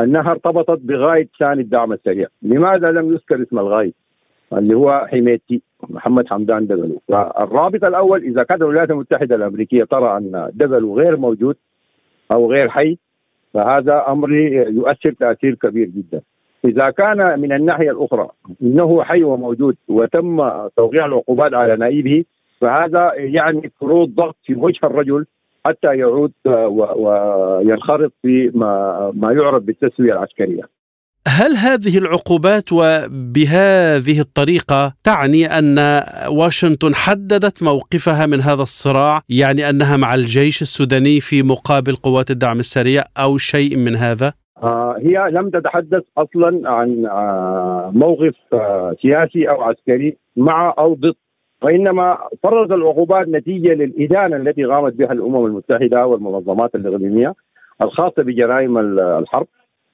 أنها 0.00 0.30
ارتبطت 0.30 0.80
بغاية 0.80 1.28
ثاني 1.40 1.60
الدعم 1.60 1.92
السريع، 1.92 2.28
لماذا 2.42 2.90
لم 2.90 3.12
يذكر 3.12 3.42
اسم 3.42 3.58
الغايد؟ 3.58 3.94
اللي 4.58 4.74
هو 4.74 5.06
حميتي 5.10 5.62
محمد 5.90 6.28
حمدان 6.28 6.66
دغلو، 6.66 7.02
فالرابط 7.08 7.84
الأول 7.84 8.22
إذا 8.22 8.42
كانت 8.42 8.62
الولايات 8.62 8.90
المتحدة 8.90 9.34
الأمريكية 9.36 9.84
ترى 9.84 10.16
أن 10.16 10.50
دغلو 10.54 10.98
غير 10.98 11.16
موجود 11.16 11.56
أو 12.32 12.50
غير 12.52 12.68
حي 12.68 12.98
فهذا 13.54 14.04
أمر 14.08 14.32
يؤثر 14.32 15.12
تأثير 15.12 15.54
كبير 15.54 15.86
جدا. 15.86 16.20
إذا 16.64 16.90
كان 16.90 17.40
من 17.40 17.52
الناحية 17.52 17.90
الأخرى 17.90 18.28
إنه 18.62 19.02
حي 19.02 19.22
وموجود 19.24 19.76
وتم 19.88 20.36
توقيع 20.76 21.06
العقوبات 21.06 21.54
على 21.54 21.76
نائبه 21.76 22.24
فهذا 22.60 23.12
يعني 23.14 23.70
فروض 23.80 24.14
ضغط 24.14 24.36
في 24.44 24.54
وجه 24.54 24.78
الرجل 24.84 25.26
حتى 25.66 25.96
يعود 25.96 26.32
وينخرط 26.96 28.12
في 28.22 28.50
ما, 28.54 29.12
ما 29.14 29.32
يعرف 29.32 29.62
بالتسوية 29.62 30.12
العسكرية. 30.12 30.62
هل 31.28 31.52
هذه 31.56 31.98
العقوبات 31.98 32.72
وبهذه 32.72 34.20
الطريقة 34.20 34.92
تعني 35.04 35.46
أن 35.46 35.78
واشنطن 36.28 36.94
حددت 36.94 37.62
موقفها 37.62 38.26
من 38.26 38.40
هذا 38.40 38.62
الصراع؟ 38.62 39.20
يعني 39.28 39.70
أنها 39.70 39.96
مع 39.96 40.14
الجيش 40.14 40.62
السوداني 40.62 41.20
في 41.20 41.42
مقابل 41.42 41.96
قوات 41.96 42.30
الدعم 42.30 42.58
السريع 42.58 43.02
أو 43.18 43.38
شيء 43.38 43.76
من 43.76 43.94
هذا؟ 43.96 44.32
آه 44.62 44.96
هي 44.98 45.30
لم 45.30 45.50
تتحدث 45.50 46.02
أصلا 46.18 46.70
عن 46.70 47.06
آه 47.06 47.90
موقف 47.94 48.34
آه 48.52 48.96
سياسي 49.02 49.50
أو 49.50 49.62
عسكري 49.62 50.16
مع 50.36 50.74
أو 50.78 50.94
ضد 50.94 51.14
وإنما 51.62 52.18
فرض 52.42 52.72
العقوبات 52.72 53.28
نتيجة 53.28 53.74
للإدانة 53.74 54.36
التي 54.36 54.64
قامت 54.64 54.92
بها 54.92 55.12
الأمم 55.12 55.46
المتحدة 55.46 56.06
والمنظمات 56.06 56.74
الإقليمية 56.74 57.34
الخاصة 57.84 58.22
بجرائم 58.22 58.78
الحرب 58.98 59.46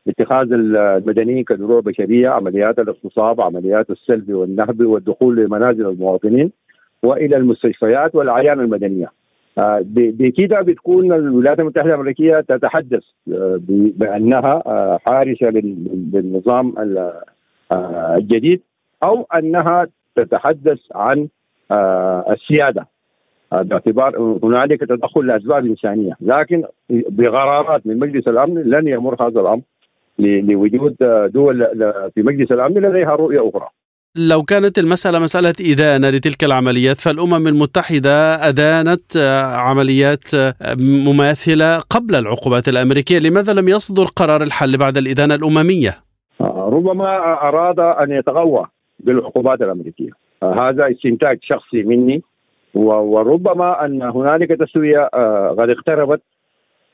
اتخاذ 0.08 0.52
المدنيين 0.52 1.44
كدروع 1.44 1.80
بشرية، 1.80 2.28
عمليات 2.28 2.78
الاغتصاب، 2.78 3.40
عمليات 3.40 3.90
السلب 3.90 4.32
والنهب 4.32 4.80
والدخول 4.80 5.36
لمنازل 5.36 5.86
المواطنين 5.86 6.52
وإلى 7.02 7.36
المستشفيات 7.36 8.14
والأعيان 8.14 8.60
المدنية. 8.60 9.10
بكده 9.92 10.60
بتكون 10.60 11.12
الولايات 11.12 11.60
المتحدة 11.60 11.88
الأمريكية 11.88 12.40
تتحدث 12.40 13.02
بأنها 13.98 14.62
حارسة 15.06 15.46
للنظام 16.12 16.74
الجديد 18.16 18.60
أو 19.04 19.26
أنها 19.34 19.86
تتحدث 20.16 20.78
عن 20.94 21.28
السيادة. 22.30 22.86
باعتبار 23.52 24.38
هنالك 24.42 24.80
تدخل 24.80 25.26
لأسباب 25.26 25.66
إنسانية، 25.66 26.12
لكن 26.20 26.64
بقرارات 26.90 27.86
من 27.86 27.98
مجلس 27.98 28.28
الأمن 28.28 28.62
لن 28.62 28.88
يمر 28.88 29.16
هذا 29.22 29.40
الأمر. 29.40 29.62
لوجود 30.18 30.96
دول 31.34 31.66
في 32.14 32.22
مجلس 32.22 32.52
الأمن 32.52 32.74
لديها 32.74 33.14
رؤية 33.14 33.48
أخرى. 33.48 33.68
لو 34.16 34.42
كانت 34.42 34.78
المسألة 34.78 35.18
مسألة 35.18 35.54
إدانة 35.72 36.10
لتلك 36.10 36.44
العمليات 36.44 36.96
فالأمم 36.96 37.46
المتحدة 37.46 38.48
أدانت 38.48 39.16
عمليات 39.54 40.24
مماثلة 41.06 41.78
قبل 41.78 42.14
العقوبات 42.14 42.68
الأمريكية 42.68 43.18
لماذا 43.18 43.52
لم 43.52 43.68
يصدر 43.68 44.04
قرار 44.04 44.42
الحل 44.42 44.76
بعد 44.76 44.96
الإدانة 44.96 45.34
الأممية؟ 45.34 45.94
ربما 46.40 47.08
أراد 47.48 47.80
أن 47.80 48.10
يتغوى 48.10 48.66
بالعقوبات 49.00 49.60
الأمريكية 49.62 50.10
هذا 50.42 50.90
استنتاج 50.90 51.38
شخصي 51.42 51.82
مني 51.82 52.22
وربما 52.74 53.84
أن 53.84 54.02
هنالك 54.02 54.48
تسوية 54.48 55.08
قد 55.58 55.70
اقتربت 55.70 56.22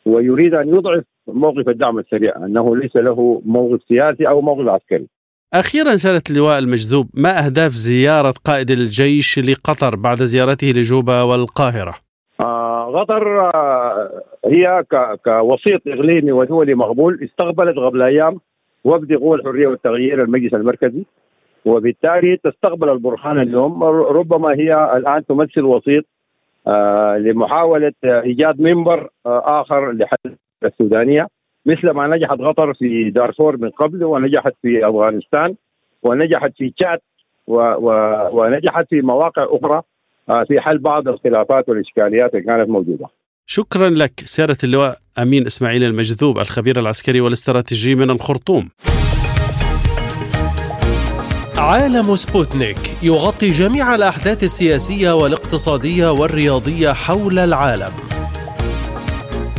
ويريد 0.06 0.54
أن 0.54 0.68
يضعف 0.68 1.04
موقف 1.28 1.68
الدعم 1.68 1.98
السريع 1.98 2.36
أنه 2.36 2.76
ليس 2.76 2.96
له 2.96 3.42
موقف 3.46 3.82
سياسي 3.88 4.28
أو 4.28 4.40
موقف 4.40 4.68
عسكري 4.68 5.06
أخيرا 5.54 5.96
سيادة 5.96 6.22
اللواء 6.30 6.58
المجذوب 6.58 7.06
ما 7.14 7.46
أهداف 7.46 7.72
زيارة 7.72 8.34
قائد 8.44 8.70
الجيش 8.70 9.38
لقطر 9.38 9.96
بعد 9.96 10.22
زيارته 10.22 10.66
لجوبا 10.66 11.22
والقاهرة؟ 11.22 11.94
آه 12.40 13.00
قطر 13.00 13.40
آه 13.40 14.22
هي 14.46 14.84
كوسيط 15.24 15.80
إقليمي 15.86 16.32
ودولي 16.32 16.74
مقبول 16.74 17.20
استقبلت 17.24 17.76
قبل 17.76 18.02
أيام 18.02 18.40
وفد 18.84 19.12
قوى 19.12 19.36
الحرية 19.36 19.66
والتغيير 19.66 20.22
المجلس 20.22 20.54
المركزي 20.54 21.04
وبالتالي 21.64 22.36
تستقبل 22.36 22.90
البرهان 22.90 23.38
اليوم 23.38 23.84
ربما 23.84 24.48
هي 24.48 24.96
الآن 24.96 25.26
تمثل 25.26 25.62
وسيط 25.62 26.04
آه 26.66 27.16
لمحاولة 27.16 27.92
إيجاد 28.04 28.60
منبر 28.60 29.08
آه 29.26 29.60
آخر 29.60 29.92
لحل 29.92 30.36
السودانية 30.66 31.28
مثل 31.66 31.90
ما 31.90 32.06
نجحت 32.06 32.38
قطر 32.38 32.74
في 32.74 33.10
دارفور 33.10 33.56
من 33.56 33.70
قبل 33.70 34.04
ونجحت 34.04 34.52
في 34.62 34.88
أفغانستان 34.88 35.54
ونجحت 36.02 36.52
في 36.58 36.72
تشاد 36.76 36.98
ونجحت 37.46 38.86
في 38.90 39.00
مواقع 39.00 39.46
أخرى 39.50 39.82
آه 40.30 40.44
في 40.44 40.60
حل 40.60 40.78
بعض 40.78 41.08
الخلافات 41.08 41.68
والإشكاليات 41.68 42.34
اللي 42.34 42.44
كانت 42.44 42.68
موجودة. 42.68 43.06
شكرا 43.46 43.88
لك 43.88 44.12
سيادة 44.24 44.56
اللواء 44.64 44.96
أمين 45.18 45.46
إسماعيل 45.46 45.82
المجذوب 45.82 46.38
الخبير 46.38 46.80
العسكري 46.80 47.20
والاستراتيجي 47.20 47.94
من 47.94 48.10
الخرطوم. 48.10 48.68
عالم 51.58 52.14
سبوتنيك 52.14 53.02
يغطي 53.02 53.48
جميع 53.48 53.94
الأحداث 53.94 54.44
السياسية 54.44 55.12
والاقتصادية 55.12 56.12
والرياضية 56.12 56.92
حول 56.92 57.38
العالم. 57.38 58.13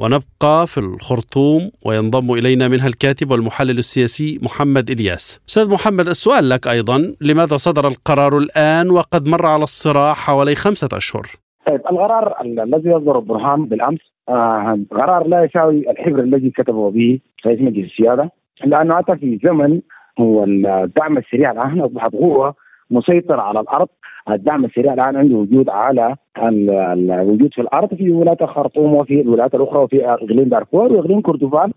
ونبقى 0.00 0.66
في 0.66 0.78
الخرطوم 0.78 1.70
وينضم 1.86 2.32
إلينا 2.32 2.68
منها 2.68 2.86
الكاتب 2.86 3.30
والمحلل 3.30 3.78
السياسي 3.78 4.38
محمد 4.42 4.90
إلياس. 4.90 5.40
أستاذ 5.48 5.70
محمد 5.70 6.06
السؤال 6.06 6.48
لك 6.48 6.68
أيضا، 6.68 7.14
لماذا 7.20 7.56
صدر 7.56 7.88
القرار 7.88 8.38
الآن 8.38 8.90
وقد 8.90 9.26
مر 9.26 9.46
على 9.46 9.62
الصراع 9.62 10.12
حوالي 10.14 10.54
خمسة 10.54 10.88
أشهر؟ 10.92 11.26
طيب 11.66 11.80
القرار 11.90 12.34
الذي 12.40 12.88
يصدر 12.88 13.18
البرهان 13.18 13.64
بالأمس 13.64 14.00
آه 14.28 14.78
قرار 14.90 15.26
لا 15.26 15.44
يساوي 15.44 15.90
الحبر 15.90 16.20
الذي 16.20 16.50
كتبه 16.50 16.90
به 16.90 17.18
رئيس 17.46 17.60
مجلس 17.60 17.90
السيادة 17.90 18.30
لأنه 18.64 18.98
أتى 18.98 19.16
في 19.16 19.38
زمن 19.44 19.80
هو 20.20 20.44
الدعم 20.44 21.18
السريع 21.18 21.50
الآن 21.50 21.80
أصبحت 21.80 22.12
قوة 22.12 22.54
مسيطره 22.90 23.40
على 23.42 23.60
الأرض 23.60 23.88
الدعم 24.30 24.64
السريع 24.64 24.94
الآن 24.94 25.16
عنده 25.16 25.36
وجود 25.36 25.68
على 25.68 26.16
الوجود 26.38 27.54
في 27.54 27.60
الأرض 27.60 27.94
في 27.94 28.10
ولاية 28.10 28.36
الخرطوم 28.40 28.94
وفي 28.94 29.20
الولايات 29.20 29.54
الأخرى 29.54 29.78
وفي 29.78 30.06
إقليم 30.10 30.48
دارفور 30.48 30.92
وإقليم 30.92 31.20
كردفان 31.20 31.72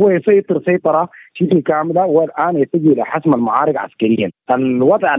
هو 0.00 0.10
يسيطر 0.10 0.62
سيطرة 0.66 1.08
شبه 1.34 1.60
كاملة 1.60 2.06
والآن 2.06 2.56
يتجه 2.56 2.92
إلى 2.92 3.04
حسم 3.04 3.34
المعارك 3.34 3.76
عسكريا. 3.76 4.30
الوضع 4.50 5.14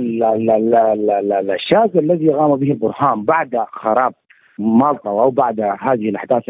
الشاذ 1.55 1.97
الذي 1.97 2.29
قام 2.29 2.55
به 2.55 2.71
البرهان 2.71 3.23
بعد 3.23 3.65
خراب 3.71 4.13
مالطا 4.59 5.09
أو 5.09 5.31
بعد 5.31 5.59
هذه 5.59 6.09
الأحداث 6.09 6.43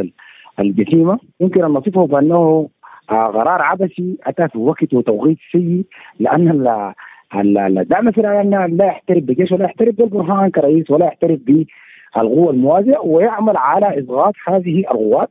الجسيمة 0.60 1.20
يمكن 1.40 1.64
أن 1.64 1.72
نصفه 1.72 2.08
بأنه 2.08 2.70
قرار 3.10 3.62
عبثي 3.62 4.18
أتى 4.24 4.48
في 4.48 4.58
وقت 4.58 4.94
وتوقيت 4.94 5.38
سيء 5.52 5.84
لأن 6.20 6.50
الدعم 7.36 8.08
الفلاني 8.08 8.76
لا 8.76 8.86
يحترف 8.86 9.24
بجيش 9.24 9.52
ولا 9.52 9.66
يحترف 9.66 9.96
بالبرهان 9.96 10.50
كرئيس 10.50 10.92
ولا 10.92 11.06
يحترف 11.06 11.40
بالقوة 11.40 12.50
الموازية 12.50 12.98
ويعمل 13.04 13.58
على 13.58 14.00
إسقاط 14.00 14.34
هذه 14.48 14.80
القوات 14.80 15.30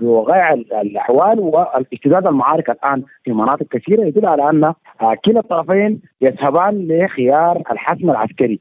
بوقائع 0.00 0.52
الأحوال 0.52 1.40
واستداد 1.40 2.26
المعارك 2.26 2.70
الآن 2.70 3.02
في 3.24 3.32
مناطق 3.32 3.66
كثيرة 3.70 4.04
يدل 4.04 4.26
على 4.26 4.50
أن 4.50 4.72
كلا 5.24 5.40
الطرفين 5.40 6.00
يذهبان 6.20 6.88
لخيار 6.88 7.62
الحسم 7.70 8.10
العسكري. 8.10 8.60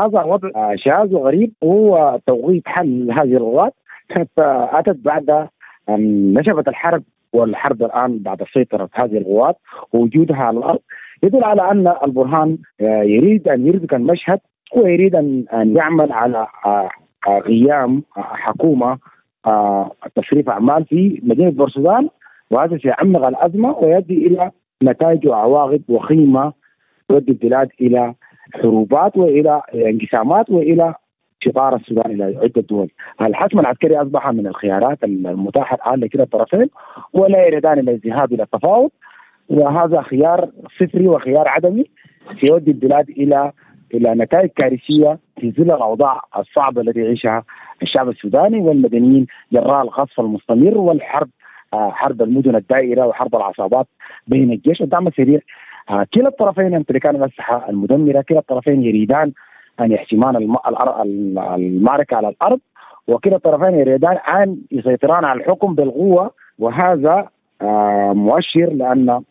هذا 0.00 0.22
وضع 0.22 0.74
شاذ 0.76 1.14
وغريب 1.14 1.52
هو 1.64 2.18
توقيت 2.26 2.62
حل 2.66 3.10
هذه 3.10 3.36
القوات 3.36 3.74
أتت 4.78 4.96
بعد 5.04 5.48
أن 5.88 6.34
نشبت 6.34 6.68
الحرب 6.68 7.02
والحرب 7.32 7.82
الآن 7.82 8.18
بعد 8.18 8.40
السيطره 8.40 8.88
هذه 8.94 9.18
القوات 9.18 9.56
ووجودها 9.92 10.36
على 10.36 10.58
الأرض 10.58 10.78
يدل 11.22 11.44
على 11.44 11.70
أن 11.70 11.94
البرهان 12.04 12.58
يريد 12.80 13.48
أن 13.48 13.66
يربك 13.66 13.94
المشهد 13.94 14.40
ويريد 14.76 15.14
ان 15.14 15.44
أن 15.52 15.76
يعمل 15.76 16.12
على 16.12 16.46
قيام 17.46 18.02
حكومة 18.16 18.98
تصريف 20.14 20.48
أعمال 20.50 20.84
في 20.84 21.20
مدينة 21.22 21.50
بورسودان 21.50 22.08
وهذا 22.50 22.78
سيعمق 22.78 23.26
الأزمة 23.26 23.78
ويؤدي 23.78 24.26
إلى 24.26 24.50
نتائج 24.82 25.28
وعواقب 25.28 25.82
وخيمة 25.88 26.52
تؤدي 27.08 27.32
البلاد 27.32 27.68
إلى 27.80 28.14
حروبات 28.54 29.16
وإلى 29.16 29.62
انقسامات 29.74 30.50
وإلى 30.50 30.94
شطار 31.40 31.76
السودان 31.76 32.10
إلى 32.10 32.24
عدة 32.24 32.62
دول. 32.70 32.90
الحسم 33.20 33.58
العسكري 33.60 33.96
أصبح 33.96 34.30
من 34.30 34.46
الخيارات 34.46 35.04
المتاحة 35.04 35.76
الآن 35.76 36.00
لكلا 36.00 36.22
الطرفين 36.22 36.66
ولا 37.12 37.46
يريدان 37.46 37.78
إلى 37.78 37.90
الذهاب 37.92 38.32
إلى 38.32 38.42
التفاوض 38.42 38.90
وهذا 39.48 40.02
خيار 40.02 40.48
صفري 40.80 41.08
وخيار 41.08 41.48
عدمي 41.48 41.84
سيؤدي 42.40 42.70
البلاد 42.70 43.10
إلى 43.10 43.52
إلى 43.94 44.14
نتائج 44.14 44.50
كارثية 44.50 45.18
في 45.40 45.50
ظل 45.50 45.70
الأوضاع 45.70 46.20
الصعبة 46.38 46.80
التي 46.80 47.00
يعيشها 47.00 47.42
الشعب 47.82 48.08
السوداني 48.08 48.60
والمدنيين 48.60 49.26
جراء 49.52 49.82
القصف 49.82 50.20
المستمر 50.20 50.78
والحرب 50.78 51.28
حرب 51.72 52.22
المدن 52.22 52.56
الدائرة 52.56 53.06
وحرب 53.06 53.36
العصابات 53.36 53.86
بين 54.26 54.52
الجيش 54.52 54.80
والدعم 54.80 55.06
السريع. 55.06 55.40
كلا 56.14 56.28
الطرفين 56.28 56.72
يمتلكان 56.72 57.16
الاسلحه 57.16 57.70
المدمرة 57.70 58.24
كلا 58.28 58.38
الطرفين 58.38 58.82
يريدان 58.82 59.32
أن 59.80 59.92
يحسمان 59.92 60.36
المعركة 61.56 62.16
على 62.16 62.28
الأرض 62.28 62.60
وكلا 63.08 63.36
الطرفين 63.36 63.74
يريدان 63.78 64.16
أن 64.16 64.56
يسيطران 64.72 65.24
على 65.24 65.40
الحكم 65.40 65.74
بالقوة. 65.74 66.30
وهذا 66.58 67.28
مؤشر 68.12 68.72
لأن 68.72 69.22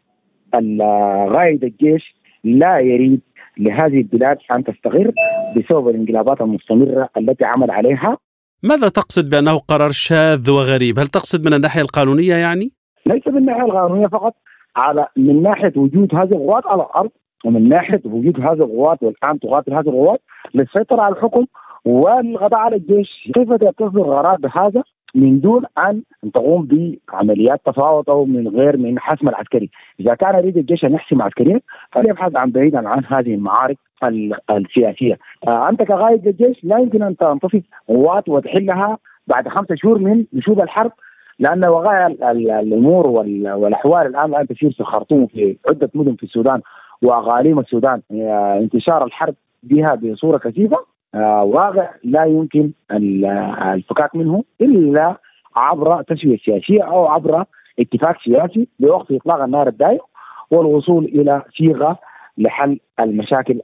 غايد 1.35 1.63
الجيش 1.63 2.15
لا 2.43 2.79
يريد 2.79 3.21
لهذه 3.57 3.97
البلاد 3.97 4.37
أن 4.55 4.63
تستقر 4.63 5.11
بسبب 5.57 5.89
الانقلابات 5.89 6.41
المستمرة 6.41 7.09
التي 7.17 7.45
عمل 7.45 7.71
عليها 7.71 8.17
ماذا 8.63 8.89
تقصد 8.89 9.29
بأنه 9.29 9.57
قرار 9.57 9.89
شاذ 9.89 10.51
وغريب؟ 10.51 10.99
هل 10.99 11.07
تقصد 11.07 11.45
من 11.45 11.53
الناحية 11.53 11.81
القانونية 11.81 12.35
يعني؟ 12.35 12.71
ليس 13.05 13.27
من 13.27 13.37
الناحية 13.37 13.65
القانونية 13.65 14.07
فقط 14.07 14.33
على 14.75 15.07
من 15.17 15.41
ناحية 15.43 15.73
وجود 15.75 16.15
هذه 16.15 16.31
القوات 16.31 16.63
على 16.65 16.83
الأرض 16.83 17.11
ومن 17.45 17.69
ناحية 17.69 18.01
وجود 18.05 18.39
هذه 18.39 18.63
القوات 18.63 19.03
والآن 19.03 19.39
تقاتل 19.39 19.73
هذه 19.73 19.87
القوات 19.87 20.21
للسيطرة 20.53 21.01
على 21.01 21.15
الحكم 21.15 21.45
والقضاء 21.85 22.59
على 22.59 22.75
الجيش 22.75 23.09
كيف 23.33 23.53
تصدر 23.53 24.03
قرار 24.03 24.35
بهذا 24.35 24.83
من 25.15 25.39
دون 25.39 25.63
أن 25.77 26.03
تقوم 26.33 26.67
بعمليات 26.67 27.61
تفاوض 27.65 28.09
أو 28.09 28.25
من 28.25 28.47
غير 28.47 28.77
من 28.77 28.99
حسم 28.99 29.29
العسكري، 29.29 29.69
إذا 29.99 30.15
كان 30.15 30.35
يريد 30.35 30.57
الجيش 30.57 30.85
أن 30.85 30.93
يحسم 30.93 31.21
عسكريا 31.21 31.59
فليبحث 31.91 32.35
عن 32.35 32.51
بعيدا 32.51 32.89
عن 32.89 33.03
هذه 33.07 33.33
المعارك 33.33 33.77
السياسية، 34.49 35.17
آه 35.47 35.69
أنت 35.69 35.83
كقائد 35.83 36.27
الجيش 36.27 36.63
لا 36.63 36.77
يمكن 36.77 37.03
أن 37.03 37.17
تنتصف 37.17 37.61
قوات 37.87 38.29
وتحلها 38.29 38.97
بعد 39.27 39.47
خمسة 39.47 39.75
شهور 39.75 39.99
من 39.99 40.25
نشوب 40.33 40.61
الحرب 40.61 40.91
لأن 41.39 41.65
وقائع 41.65 42.07
الأمور 42.31 43.07
والأحوال 43.07 44.07
الآن 44.07 44.29
الان 44.29 44.47
تسير 44.47 44.71
في 44.71 44.79
الخرطوم 44.79 45.27
في 45.27 45.57
عدة 45.69 45.89
مدن 45.93 46.15
في 46.15 46.23
السودان 46.23 46.61
وأقاليم 47.01 47.59
السودان. 47.59 48.01
انتشار 48.61 49.05
الحرب 49.05 49.35
بها 49.63 49.95
بصورة 49.95 50.37
كثيفة. 50.37 50.77
واقع 51.43 51.89
لا 52.03 52.25
يمكن 52.25 52.71
الفكاك 52.91 54.15
منه 54.15 54.43
إلا 54.61 55.17
عبر 55.55 56.01
تسوية 56.01 56.37
سياسية 56.37 56.83
أو 56.83 57.07
عبر 57.07 57.45
اتفاق 57.79 58.17
سياسي 58.23 58.67
بوقف 58.79 59.11
إطلاق 59.11 59.41
النار 59.43 59.67
الدائم 59.67 59.99
والوصول 60.51 61.05
إلى 61.05 61.41
صيغة 61.57 61.99
لحل 62.37 62.79
المشاكل 62.99 63.61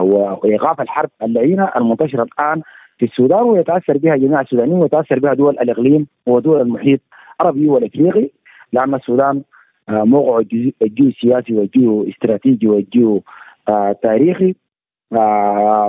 وإيقاف 0.00 0.80
الحرب 0.80 1.10
اللعينة 1.22 1.70
المنتشرة 1.76 2.22
الآن 2.22 2.62
في 2.98 3.04
السودان 3.04 3.42
ويتأثر 3.42 3.98
بها 3.98 4.16
جميع 4.16 4.40
السودانيين 4.40 4.78
ويتأثر 4.78 5.18
بها 5.18 5.34
دول 5.34 5.58
الإقليم 5.58 6.06
ودول 6.26 6.60
المحيط 6.60 7.00
العربي 7.40 7.68
والإفريقي 7.68 8.30
لأن 8.72 8.94
السودان 8.94 9.42
موقع 9.88 10.38
الجيو 10.82 11.08
السياسي 11.08 11.54
والجيو 11.54 12.08
استراتيجي 12.08 12.66
والجيو 12.68 13.22
تاريخي 14.02 14.54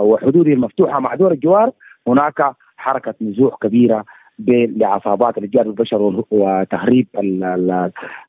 وحدوده 0.02 0.54
المفتوحة 0.54 1.00
مع 1.00 1.16
دول 1.16 1.32
الجوار 1.32 1.72
هناك 2.08 2.56
حركة 2.78 3.14
نزوح 3.22 3.56
كبيرة 3.62 4.06
لعصابات 4.50 5.40
رجال 5.40 5.68
البشر 5.68 6.24
وتهريب 6.32 7.08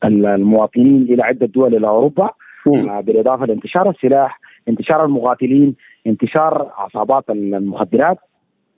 المواطنين 0.05 1.03
إلى 1.03 1.23
عدة 1.23 1.47
دول 1.47 1.75
إلى 1.75 1.87
أوروبا. 1.89 2.31
بالإضافة 3.01 3.47
لانتشار 3.47 3.91
السلاح 3.91 4.41
انتشار 4.69 5.05
المقاتلين 5.05 5.75
انتشار 6.07 6.73
عصابات 6.77 7.31
المخدرات. 7.31 8.19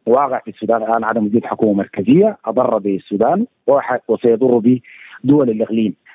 واقع 0.07 0.39
في 0.39 0.51
السودان 0.51 0.83
الآن 0.83 1.05
عدم 1.05 1.25
وجود 1.27 1.45
حكومة 1.45 1.73
مركزية 1.73 2.39
أضر 2.45 2.79
بالسودان 2.79 3.47
وسيضر 4.09 4.59
بدول 5.25 5.51
الإقليم. 5.51 5.95
آه 5.95 6.06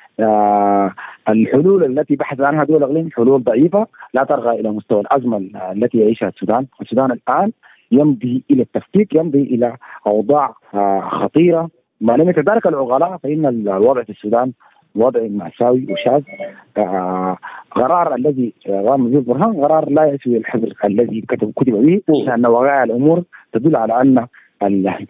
الحلول 1.29 1.83
التي 1.83 2.15
بحث 2.15 2.41
عنها 2.41 2.63
دول 2.63 2.77
الاقليم 2.77 3.09
حلول 3.15 3.43
ضعيفة 3.43 3.87
لا 4.13 4.23
ترغى 4.23 4.59
إلى 4.59 4.71
مستوى 4.71 5.01
الأزمة 5.01 5.37
التي 5.71 5.97
يعيشها 5.97 6.27
السودان، 6.27 6.65
السودان 6.81 7.11
الآن 7.11 7.51
يمضي 7.91 8.43
إلى 8.51 8.61
التفكيك 8.61 9.15
يمضي 9.15 9.43
إلى 9.43 9.75
أوضاع 10.07 10.55
آه 10.73 11.01
خطيرة. 11.01 11.69
ما 12.01 12.13
لم 12.13 12.29
يتدارك 12.29 12.67
العقلاء 12.67 13.17
فإن 13.17 13.45
الوضع 13.45 14.03
في 14.03 14.09
السودان 14.09 14.51
وضع 14.95 15.19
مأساوي 15.29 15.87
وشاذ. 15.89 16.21
آه 16.77 17.37
قرار 17.71 18.15
الذي 18.15 18.53
قام 18.67 19.09
به 19.09 19.19
برهان 19.19 19.53
قرار 19.53 19.89
لا 19.89 20.05
يسوي 20.05 20.37
الحبر 20.37 20.73
الذي 20.85 21.21
كتب 21.21 21.51
كتب 21.55 21.73
به 21.73 22.01
لأن 22.25 22.45
وقائع 22.45 22.83
الأمور 22.83 23.23
تدل 23.53 23.75
على 23.75 24.01
أن 24.01 24.27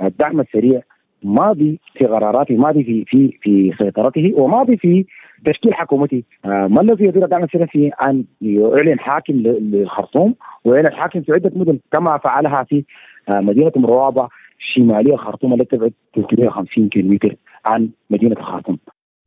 الدعم 0.01 0.39
السريع 0.39 0.81
ماضي 1.23 1.79
في 1.97 2.05
قراراته 2.05 2.55
ماضي 2.55 2.83
في 2.83 3.05
في 3.07 3.37
في 3.41 3.73
سيطرته 3.77 4.33
وماضي 4.35 4.77
في 4.77 5.05
تشكيل 5.45 5.73
حكومته 5.73 6.23
آه 6.45 6.67
ما 6.67 6.81
الذي 6.81 7.05
يدور 7.05 7.23
الدعم 7.23 7.43
السريع 7.43 7.65
في 7.65 7.91
أن 8.07 8.23
يعلن 8.41 8.99
حاكم 8.99 9.33
للخرطوم 9.33 10.35
ويعلن 10.65 10.93
حاكم 10.93 11.21
في 11.21 11.31
عدة 11.31 11.51
مدن 11.55 11.79
كما 11.91 12.17
فعلها 12.17 12.63
في 12.63 12.83
آه 13.29 13.39
مدينة 13.39 13.71
مروابة 13.75 14.27
شمالية 14.75 15.13
الخرطوم 15.13 15.53
التي 15.53 15.77
تبعد 15.77 15.93
350 16.15 16.89
كيلومتر 16.89 17.35
عن 17.65 17.89
مدينة 18.09 18.35
الخرطوم. 18.39 18.77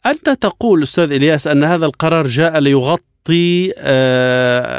أنت 0.07 0.31
تقول 0.31 0.83
أستاذ 0.83 1.13
إلياس 1.13 1.47
أن 1.47 1.65
هذا 1.65 1.87
القرار 1.87 2.25
جاء 2.25 2.61
ليغطي 2.61 3.14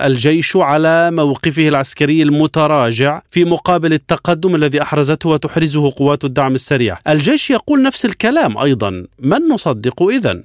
الجيش 0.07 0.57
على 0.57 1.11
موقفه 1.11 1.67
العسكري 1.67 2.23
المتراجع 2.23 3.21
في 3.29 3.45
مقابل 3.45 3.93
التقدم 3.93 4.55
الذي 4.55 4.81
أحرزته 4.81 5.29
وتحرزه 5.29 5.91
قوات 5.99 6.23
الدعم 6.23 6.51
السريع. 6.51 6.95
الجيش 7.07 7.51
يقول 7.51 7.83
نفس 7.83 8.05
الكلام 8.05 8.57
أيضا. 8.57 8.89
من 9.19 9.47
نصدق 9.51 10.03
إذن؟ 10.03 10.43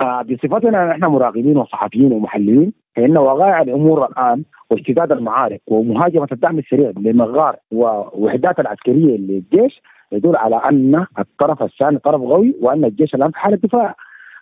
بصفتنا 0.00 0.86
نحن 0.86 1.04
مراقبين 1.04 1.56
وصحفيين 1.56 2.12
ومحللين 2.12 2.72
فإن 2.96 3.16
وقائع 3.16 3.62
الأمور 3.62 4.06
الآن 4.06 4.42
واشتداد 4.70 5.12
المعارك 5.12 5.60
ومهاجمة 5.66 6.28
الدعم 6.32 6.58
السريع 6.58 6.92
للمغار 6.96 7.56
ووحدات 7.70 8.60
العسكرية 8.60 9.16
للجيش 9.16 9.82
يدل 10.12 10.36
على 10.36 10.56
أن 10.70 11.06
الطرف 11.18 11.62
الثاني 11.62 11.98
طرف 11.98 12.22
قوي 12.22 12.54
وأن 12.60 12.84
الجيش 12.84 13.14
الآن 13.14 13.30
في 13.30 13.38
حالة 13.38 13.56
دفاع. 13.56 13.94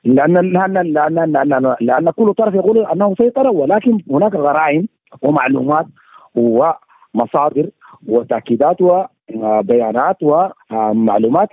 لأن 0.05 0.53
لأن 0.53 0.73
لأن 0.73 1.33
لأن, 1.33 1.75
لأن 1.81 2.11
كل 2.11 2.35
طرف 2.35 2.55
يقول 2.55 2.87
أنه 2.87 3.15
سيطر 3.19 3.49
ولكن 3.49 3.99
هناك 4.11 4.35
غرائم 4.35 4.89
ومعلومات 5.23 5.87
ومصادر 6.35 7.69
وتأكيدات 8.09 8.77
وبيانات 8.81 10.17
ومعلومات 10.23 11.49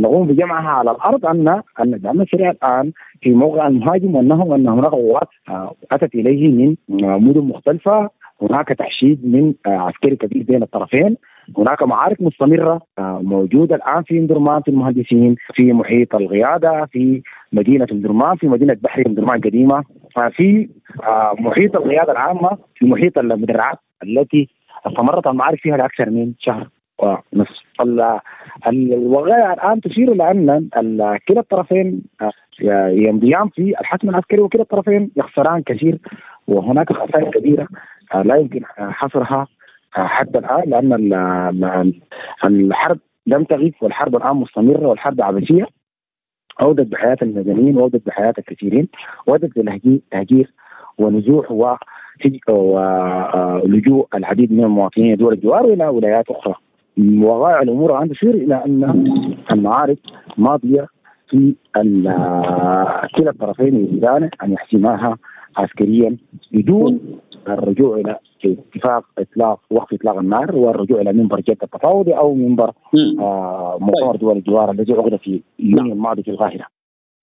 نقوم 0.00 0.26
بجمعها 0.26 0.68
على 0.68 0.90
الأرض 0.90 1.26
ان 1.26 1.48
أن 1.80 1.94
الدعم 1.94 2.20
السريع 2.20 2.50
الآن 2.50 2.92
في 3.20 3.30
موقع 3.30 3.66
المهاجم 3.66 4.14
وانه 4.14 4.54
أن 4.54 4.68
هناك 4.68 4.90
قوات 4.90 5.28
أتت 5.92 6.14
إليه 6.14 6.48
من 6.48 6.76
مدن 6.98 7.40
مختلفة. 7.40 8.10
هناك 8.42 8.68
تحشيد 8.68 9.26
من 9.26 9.54
عسكري 9.66 10.16
كبير 10.16 10.42
بين 10.42 10.62
الطرفين. 10.62 11.16
هناك 11.58 11.82
معارك 11.82 12.22
مستمرة 12.22 12.80
موجودة 12.98 13.76
الآن 13.76 14.02
في 14.02 14.26
درمان 14.26 14.62
في 14.62 14.68
المهندسين 14.68 15.36
في 15.54 15.72
محيط 15.72 16.14
القيادة 16.14 16.86
في 16.92 17.22
مدينة 17.52 17.84
درمان 17.84 18.36
في 18.36 18.48
مدينة 18.48 18.76
بحري 18.82 19.02
درمان 19.02 19.36
القديمة 19.36 19.84
في 20.30 20.68
محيط 21.40 21.76
القيادة 21.76 22.12
العامة 22.12 22.58
في 22.74 22.86
محيط 22.86 23.18
المدرعات 23.18 23.78
التي 24.02 24.48
استمرت 24.86 25.26
المعارك 25.26 25.58
فيها 25.58 25.76
لأكثر 25.76 26.10
من 26.10 26.32
شهر 26.38 26.68
ونصف. 26.98 27.66
الوقائع 28.68 29.52
الآن 29.52 29.80
تشير 29.80 30.12
إلى 30.12 30.30
أن 30.30 30.68
كلا 31.28 31.40
الطرفين 31.40 32.02
يمضيان 32.92 33.48
في 33.48 33.74
الحكم 33.80 34.08
العسكري 34.10 34.40
وكلا 34.40 34.62
الطرفين 34.62 35.10
يخسران 35.16 35.62
كثير 35.62 35.98
وهناك 36.46 36.92
خسائر 36.92 37.30
كبيرة 37.30 37.68
لا 38.24 38.36
يمكن 38.36 38.60
حصرها 38.78 39.46
حتى 40.04 40.38
الآن 40.38 40.70
لأن 40.70 41.92
الحرب 42.44 42.98
لم 43.26 43.44
تغيب 43.44 43.74
والحرب 43.82 44.16
الآن 44.16 44.36
مستمرة 44.36 44.86
والحرب 44.86 45.20
عبثية 45.22 45.66
أودت 46.62 46.86
بحياة 46.86 47.16
المدنيين 47.22 47.76
وأودت 47.76 48.06
بحياة 48.06 48.34
الكثيرين 48.38 48.88
وأودت 49.26 49.58
بتهجير 49.58 50.52
ونزوح 50.98 51.52
و 51.52 51.74
ولجوء 52.48 54.06
العديد 54.14 54.52
من 54.52 54.64
المواطنين 54.64 55.16
دول 55.16 55.32
الجوار 55.32 55.64
إلى 55.64 55.88
ولايات 55.88 56.30
أخرى. 56.30 56.54
وقائع 57.22 57.62
الأمور 57.62 57.96
الآن 57.96 58.08
تشير 58.08 58.34
إلى 58.34 58.54
أن 58.54 59.04
المعارك 59.50 59.98
ماضية 60.38 60.86
في 61.30 61.54
كلا 63.16 63.30
الطرفين 63.30 63.74
يريدان 63.74 64.30
أن 64.42 64.52
يحسماها 64.52 65.18
عسكريا 65.56 66.16
بدون 66.52 67.00
الرجوع 67.48 67.96
إلى 67.96 68.16
اتفاق 68.44 69.04
اطلاق 69.18 69.60
وقف 69.70 69.94
إطلاق 69.94 70.18
النار 70.18 70.56
والرجوع 70.56 71.00
إلى 71.00 71.12
منبر 71.12 71.40
جدة 71.40 71.58
التفاوضي 71.62 72.12
أو 72.12 72.34
منبر 72.34 72.72
آه 73.20 73.78
مؤتمر 73.80 74.16
دول 74.16 74.36
الجوار 74.36 74.70
الذي 74.70 74.92
عقد 74.92 75.16
في 75.16 75.42
يونيو 75.58 75.92
الماضي 75.92 76.22
في 76.22 76.30
القاهرة. 76.30 76.66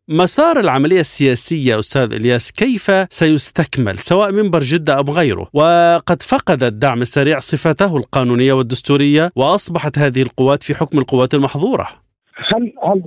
مسار 0.10 0.60
العملية 0.60 1.00
السياسية 1.00 1.80
أستاذ 1.80 2.14
إلياس 2.14 2.52
كيف 2.52 2.92
سيستكمل 3.10 3.98
سواء 3.98 4.32
منبر 4.32 4.60
جدة 4.60 5.00
أم 5.00 5.10
غيره؟ 5.10 5.48
وقد 5.54 6.22
فقد 6.22 6.64
الدعم 6.64 7.02
السريع 7.02 7.40
صفته 7.40 7.98
القانونية 7.98 8.54
والدستورية 8.54 9.30
وأصبحت 9.36 9.98
هذه 9.98 10.22
القوات 10.22 10.64
في 10.64 10.76
حكم 10.76 10.98
القوات 10.98 11.34
المحظورة. 11.34 12.03
هل 12.36 12.74
هل 12.84 13.04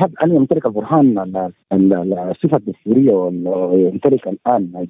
هل 0.00 0.10
هل 0.18 0.32
يمتلك 0.32 0.66
البرهان 0.66 1.50
الصفة 1.72 2.56
الدستورية 2.56 3.12
ويمتلك 3.12 4.28
الآن 4.28 4.86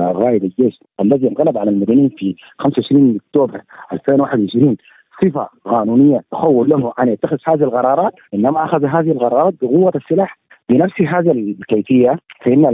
غاية 0.00 0.42
الجيش 0.42 0.80
الذي 1.00 1.28
انقلب 1.28 1.58
على 1.58 1.70
المدنيين 1.70 2.08
في 2.08 2.36
25 2.58 3.16
أكتوبر 3.16 3.60
2021 3.92 4.76
صفة 5.22 5.48
قانونية 5.64 6.20
تخول 6.30 6.68
له 6.68 6.92
أن 7.00 7.08
يتخذ 7.08 7.36
هذه 7.48 7.62
القرارات؟ 7.62 8.12
إنما 8.34 8.64
أخذ 8.64 8.84
هذه 8.84 9.10
القرارات 9.12 9.54
بقوة 9.62 9.92
السلاح 9.94 10.38
بنفس 10.68 11.00
هذه 11.00 11.30
الكيفية 11.30 12.18
فإن 12.44 12.66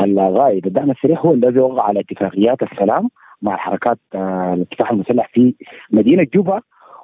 الغائد 0.00 0.66
الدعم 0.66 0.90
السريع 0.90 1.20
هو 1.20 1.32
الذي 1.32 1.60
وقع 1.60 1.82
على 1.82 2.00
اتفاقيات 2.00 2.62
السلام 2.62 3.08
مع 3.42 3.56
حركات 3.56 3.98
الاتفاق 4.14 4.92
المسلح 4.92 5.30
في 5.32 5.54
مدينة 5.90 6.26
جوبا. 6.34 6.60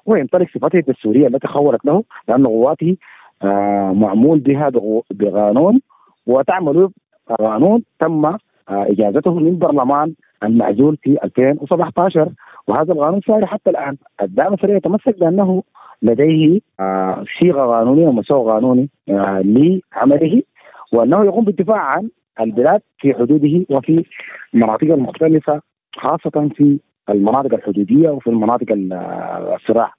ويمتلك 0.07 0.49
صفته 0.55 0.79
الدستورية 0.79 1.27
التي 1.27 1.49
خولت 1.49 1.85
له 1.85 2.05
لأن 2.29 2.47
قواته 2.47 2.97
آه 3.43 3.93
معمول 3.93 4.39
بها 4.39 4.71
بقانون 5.11 5.81
وتعمل 6.27 6.91
قانون 7.39 7.83
تم 8.01 8.25
آه 8.25 8.39
إجازته 8.69 9.35
من 9.35 9.59
برلمان 9.59 10.15
المعزول 10.43 10.97
في 10.97 11.19
2017 11.25 12.29
وهذا 12.67 12.93
القانون 12.93 13.21
ساري 13.27 13.47
حتى 13.47 13.71
الآن. 13.71 13.97
الدعم 14.23 14.55
السريع 14.55 14.77
يتمسك 14.77 15.19
بأنه 15.21 15.63
لديه 16.03 16.61
آه 16.81 17.25
صيغة 17.41 17.67
قانونيه 17.67 18.09
ومسوغ 18.09 18.53
قانوني 18.53 18.89
لعمله 19.09 20.43
وأنه 20.93 21.25
يقوم 21.25 21.45
بالدفاع 21.45 21.79
عن 21.81 22.09
البلاد 22.41 22.81
في 22.99 23.15
حدوده 23.15 23.67
وفي 23.71 24.05
المناطق 24.55 24.85
المختلفة 24.93 25.61
خاصة 25.97 26.51
في 26.57 26.79
المناطق 27.11 27.55
الحدودية 27.55 28.11
وفي 28.11 28.27
المناطق 28.31 28.67
الصراع. 29.55 29.93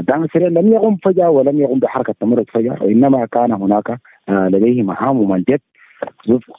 دعم 0.00 0.24
السريع 0.24 0.48
لم 0.48 0.72
يقم 0.72 0.96
فجأة 0.96 1.30
ولم 1.30 1.58
يقم 1.60 1.78
بحركة 1.78 2.14
تمرد 2.20 2.44
فجأة 2.50 2.76
وإنما 2.82 3.26
كان 3.26 3.52
هناك 3.52 3.98
لديه 4.28 4.82
مهام 4.82 5.16
ممجد 5.16 5.60
وفق 6.28 6.56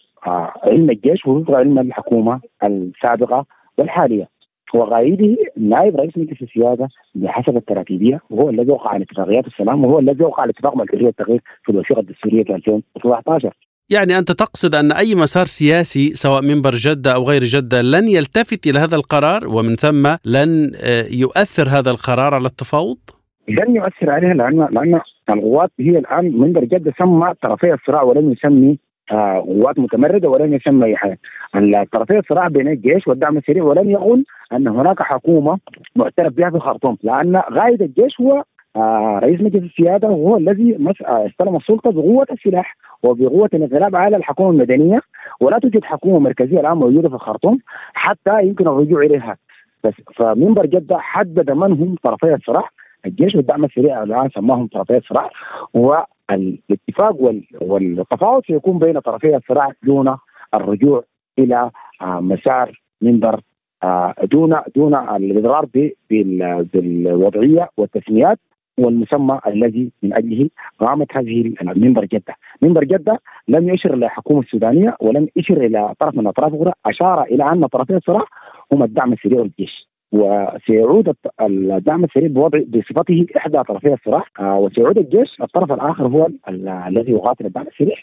علم 0.64 0.90
الجيش 0.90 1.26
ووفق 1.26 1.56
علم 1.56 1.80
الحكومة 1.80 2.42
السابقة 2.64 3.46
والحالية. 3.78 4.28
وقائده 4.74 5.36
نائب 5.58 5.96
رئيس 5.96 6.18
مجلس 6.18 6.42
السيادة 6.42 6.88
بحسب 7.16 7.58
التراتيبيه 7.58 8.20
وهو 8.30 8.50
الذي 8.50 8.72
وقع 8.72 8.90
على 8.90 9.04
اتفاقيات 9.04 9.48
السلام 9.48 9.86
وهو 9.86 10.00
الذي 10.00 10.24
وقع 10.24 10.42
على 10.42 10.52
اتفاق 10.52 10.76
مركزيه 10.76 11.08
التغيير 11.08 11.42
في 11.64 11.72
الوثيقة 11.72 12.00
الدستورية 12.00 12.44
في 12.44 12.56
2017 12.56 13.54
يعني 13.90 14.18
أنت 14.18 14.32
تقصد 14.32 14.76
أن 14.76 14.92
أي 14.92 15.16
مسار 15.16 15.46
سياسي 15.46 16.14
سواء 16.14 16.42
منبر 16.42 16.72
جدة 16.72 17.16
أو 17.16 17.24
غير 17.24 17.44
جدة 17.44 17.82
لن 17.82 18.08
يلتفت 18.08 18.68
إلى 18.68 18.80
هذا 18.80 18.96
القرار 18.96 19.48
ومن 19.48 19.76
ثم 19.76 20.08
لن 20.26 20.72
يؤثر 21.12 21.68
هذا 21.70 21.92
القرار 21.92 22.34
على 22.34 22.46
التفاوض؟ 22.46 22.98
لن 23.48 23.76
يؤثر 23.76 24.10
عليها 24.10 24.34
لأن 24.34 24.68
لأن 24.72 25.00
القوات 25.30 25.72
هي 25.80 25.98
الآن 25.98 26.38
منبر 26.38 26.64
جدة 26.64 26.94
سمى 27.00 27.34
طرفي 27.44 27.74
الصراع 27.74 28.04
ولم 28.04 28.32
يسمي 28.32 28.78
قوات 29.12 29.80
متمردة 29.80 30.30
ولم 30.30 30.54
يسمى 30.54 30.86
أي 30.86 30.96
حاجة. 30.96 31.20
طرفي 31.94 32.20
الصراع 32.20 32.48
بين 32.48 32.68
الجيش 32.68 33.08
والدعم 33.08 33.38
السريع 33.38 33.64
ولن 33.64 33.90
يقول 33.90 34.26
أن 34.54 34.68
هناك 34.68 35.02
حكومة 35.02 35.60
معترف 35.96 36.34
بها 36.34 36.50
في 36.50 36.56
الخرطوم 36.56 36.98
لأن 37.04 37.42
غاية 37.52 37.82
الجيش 37.82 38.22
هو 38.22 38.32
آه 38.38 38.44
رئيس 38.78 39.42
مجلس 39.42 39.64
السيادة 39.64 40.08
هو 40.08 40.38
الذي 40.38 40.78
استلم 41.10 41.56
السلطة 41.56 41.92
بقوة 41.92 42.28
السلاح 42.32 42.78
وبقوة 43.04 43.50
الانقلاب 43.54 43.96
على 43.96 44.18
الحكومة 44.18 44.50
المدنية 44.50 45.02
ولا 45.40 45.60
توجد 45.60 45.84
حكومة 45.84 46.20
مركزية 46.20 46.60
الآن 46.60 46.78
موجودة 46.78 47.10
في 47.10 47.16
الخرطوم 47.16 47.60
حتى 47.94 48.44
يمكن 48.44 48.68
الرجوع 48.68 49.02
إليها. 49.02 49.38
بس 49.84 49.94
فمنبر 50.16 50.66
جدة 50.66 50.98
حدد 50.98 51.52
من 51.52 51.72
هم 51.72 51.96
طرفي 52.04 52.34
الصراع. 52.34 52.70
الجيش 53.06 53.36
والدعم 53.36 53.66
السريع 53.66 54.04
الآن 54.04 54.30
سماهم 54.30 54.68
طرفي 54.68 54.98
الصراع 54.98 55.30
والاتفاق 55.74 57.16
والتفاوض 57.62 58.44
سيكون 58.48 58.80
بين 58.80 59.00
طرفي 59.00 59.36
الصراع 59.36 59.72
دون 59.84 60.18
الرجوع 60.54 61.04
إلى 61.40 61.72
آه، 62.02 62.20
مسار 62.20 62.82
منبر 63.02 63.40
آه، 63.84 64.14
دون 64.24 64.56
دون 64.76 64.96
الإضرار 64.96 65.66
بالوضعية 66.74 67.70
والتسميات. 67.78 68.40
والمسمى 68.78 69.40
الذي 69.48 69.92
من 70.04 70.14
أجله 70.14 70.50
قامت 70.80 71.18
هذه 71.18 71.54
المنبر 71.62 72.06
جدة، 72.06 72.36
منبر 72.62 72.84
جدة 72.84 73.22
لم 73.48 73.70
يشر 73.70 73.94
إلى 73.94 74.06
الحكومة 74.06 74.40
السودانية 74.40 74.96
ولم 75.00 75.28
يشر 75.36 75.58
إلى 75.58 75.94
طرف 76.00 76.14
من 76.14 76.20
الاطراف 76.20 76.54
الاخرى، 76.54 76.74
أشار 76.86 77.24
إلى 77.24 77.44
أن 77.44 77.68
طرفي 77.68 77.96
الصراع 77.96 78.26
هم 78.72 78.84
الدعم 78.84 79.14
السريع 79.14 79.40
والجيش. 79.40 79.85
وسيعود 80.12 81.14
الدعم 81.42 82.04
السريع 82.04 82.28
بوضع 82.28 82.60
بصفته 82.68 83.26
إحدى 83.38 83.64
طرفي 83.64 83.94
الصراع 83.94 84.24
آه، 84.40 84.60
وسيعود 84.60 84.98
الجيش. 84.98 85.42
الطرف 85.42 85.72
الآخر 85.72 86.08
هو 86.08 86.28
الذي 86.88 87.12
يقاتل 87.12 87.46
الدعم 87.46 87.68
السريع 87.68 87.96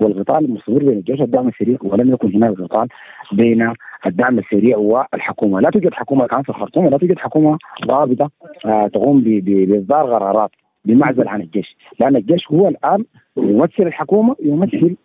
والقتال 0.00 0.50
مستمر 0.50 0.78
بين 0.78 0.98
الجيش 0.98 1.20
والدعم 1.20 1.48
السريع 1.48 1.78
ولم 1.82 2.12
يكن 2.12 2.34
هناك 2.34 2.52
قتال 2.52 2.88
بين 3.32 3.72
الدعم 4.06 4.38
السريع 4.38 4.76
والحكومة، 4.76 5.60
لا 5.60 5.70
توجد 5.70 5.94
حكومة 5.94 6.24
الآن 6.24 6.42
في 6.42 6.48
الخرطوم 6.48 6.86
ولا 6.86 6.98
توجد 6.98 7.18
حكومة 7.18 7.58
ضابطة 7.86 8.30
آه، 8.66 8.86
تقوم 8.88 9.20
بإصدار 9.24 10.14
قرارات 10.14 10.50
بمعزل 10.84 11.28
عن 11.28 11.40
الجيش، 11.40 11.76
لأن 12.00 12.16
الجيش 12.16 12.50
هو 12.52 12.68
الآن 12.68 13.04
يمثل 13.36 13.82
الحكومة 13.82 14.36
يمثل 14.44 14.96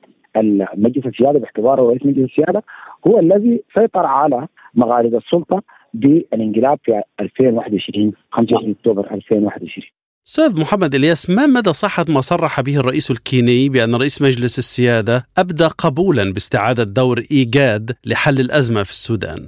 مجلس 0.75 1.05
السيادة 1.05 1.39
باعتباره 1.39 1.81
رئيس 1.81 2.05
مجلس 2.05 2.29
السيادة 2.29 2.63
هو 3.07 3.19
الذي 3.19 3.63
سيطر 3.77 4.05
على 4.05 4.47
مغارب 4.75 5.15
السلطة 5.15 5.63
بالانقلاب 5.93 6.79
في 6.83 7.01
2021 7.19 8.11
25 8.31 8.71
أكتوبر 8.71 9.13
2021 9.13 9.87
أستاذ 10.27 10.61
محمد 10.61 10.95
إلياس 10.95 11.29
ما 11.29 11.45
مدى 11.45 11.73
صحة 11.73 12.05
ما 12.09 12.21
صرح 12.21 12.61
به 12.61 12.79
الرئيس 12.79 13.11
الكيني 13.11 13.69
بأن 13.69 13.95
رئيس 13.95 14.21
مجلس 14.21 14.59
السيادة 14.59 15.23
أبدى 15.37 15.65
قبولا 15.65 16.33
باستعادة 16.33 16.83
دور 16.83 17.19
إيجاد 17.31 17.91
لحل 18.05 18.39
الأزمة 18.39 18.83
في 18.83 18.89
السودان؟ 18.89 19.47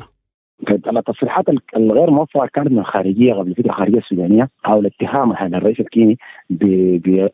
التصريحات 1.10 1.46
الغير 1.76 2.12
موفقه 2.12 2.48
كانت 2.54 2.72
من 2.72 2.80
الخارجية 2.80 3.34
قبل 3.34 3.54
كده 3.54 3.70
الخارجية 3.70 3.98
السودانية 3.98 4.50
حول 4.64 4.86
اتهام 4.86 5.32
الرئيس 5.32 5.80
الكيني 5.80 6.18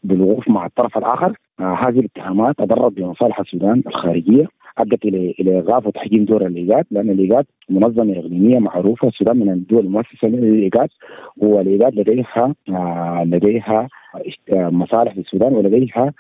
بالوقوف 0.03 0.49
مع 0.49 0.65
الطرف 0.65 0.97
الآخر. 0.97 1.37
آه 1.59 1.79
هذه 1.85 1.99
الاتهامات 1.99 2.55
أضرت 2.59 2.93
بمصالح 2.93 3.39
السودان 3.39 3.83
الخارجية. 3.87 4.47
أدت 4.77 5.05
إلى 5.05 5.35
إلى 5.39 5.55
ايقاف 5.55 5.87
وتحجيم 5.87 6.25
دور 6.25 6.45
الايجاد 6.45 6.85
لأن 6.91 7.09
الايجاد 7.09 7.45
منظمة 7.69 8.19
اقليميه 8.19 8.59
معروفة 8.59 9.07
السودان 9.07 9.37
من 9.37 9.49
الدول 9.49 9.85
المؤسسة 9.85 10.27
للايجاد 10.27 10.89
والايجاد 11.37 11.95
لديها 11.95 12.55
آه 12.69 13.23
لديها 13.25 13.87
آه، 14.53 14.69
مصالح 14.69 15.13
في 15.13 15.19
السودان 15.19 15.53
ولديها 15.53 16.13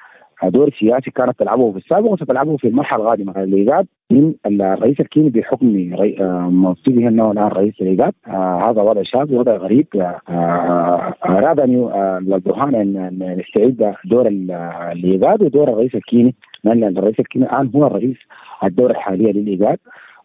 دور 0.43 0.69
سياسي 0.79 1.11
كانت 1.11 1.39
تلعبه 1.39 1.71
في 1.71 1.77
السابق 1.77 2.11
وستلعبه 2.11 2.57
في 2.57 2.67
المرحلة 2.67 3.03
القادمة. 3.03 3.43
الايجاد 3.43 3.87
من 4.11 4.33
الرئيس 4.45 4.99
الكيني 4.99 5.29
بحكم 5.29 5.93
آه، 6.21 6.49
منصبه 6.49 7.07
إنه 7.07 7.31
الان 7.31 7.47
رئيس 7.47 7.73
الايجاد 7.81 8.13
آه 8.27 8.69
هذا 8.69 8.81
وضع 8.81 9.01
شاذ 9.03 9.35
وضع 9.35 9.55
غريب. 9.55 9.87
آه, 9.95 10.21
آه، 10.29 11.13
أراد 11.25 11.59
أن 11.59 11.89
البرهان 12.33 12.75
ان 12.75 13.39
يستعيد 13.39 13.93
دور 14.05 14.27
الايجاد 14.27 15.43
ودور 15.43 15.69
الرئيس 15.69 15.95
الكيني. 15.95 16.35
لأن 16.63 16.83
الرئيس 16.83 17.19
الكيني 17.19 17.45
الآن 17.45 17.71
هو 17.75 17.87
الرئيس 17.87 18.17
الدورة 18.63 18.91
الحالية 18.91 19.31
للايجاد 19.31 19.77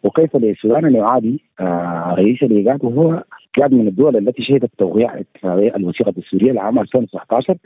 وكيف 0.02 0.36
للسودان 0.36 0.84
أن 0.84 0.94
يعادي 0.94 1.40
آه 1.60 2.14
رئيس 2.18 2.42
الايجاد 2.42 2.84
وهو 2.84 3.22
كان 3.56 3.74
من 3.74 3.88
الدول 3.88 4.16
التي 4.16 4.42
شهدت 4.42 4.70
توقيع 4.78 5.20
اتفاقيه 5.20 5.76
الوثيقة 5.76 6.08
الدستوريه 6.08 6.52
لعام 6.52 6.78
2019 6.78 7.56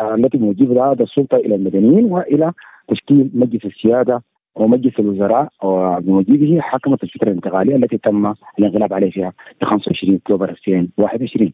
آه 0.00 0.14
التي 0.14 0.38
موجبه 0.38 0.92
السلطة 0.92 1.36
إلى 1.36 1.54
المدنيين 1.54 2.04
وإلى 2.04 2.52
تشكيل 2.88 3.30
مجلس 3.34 3.64
السيادة 3.64 4.22
ومجلس 4.54 4.92
الوزراء 4.98 5.48
وبموجبه 5.62 6.60
حكمت 6.60 7.02
الفترة 7.02 7.28
الانتقالية 7.28 7.76
التي 7.76 7.98
تم 7.98 8.34
الانقلاب 8.58 8.92
عليه 8.92 9.10
فيها 9.10 9.32
في 9.60 9.66
25 9.66 10.14
أكتوبر 10.14 10.50
2021 10.50 11.52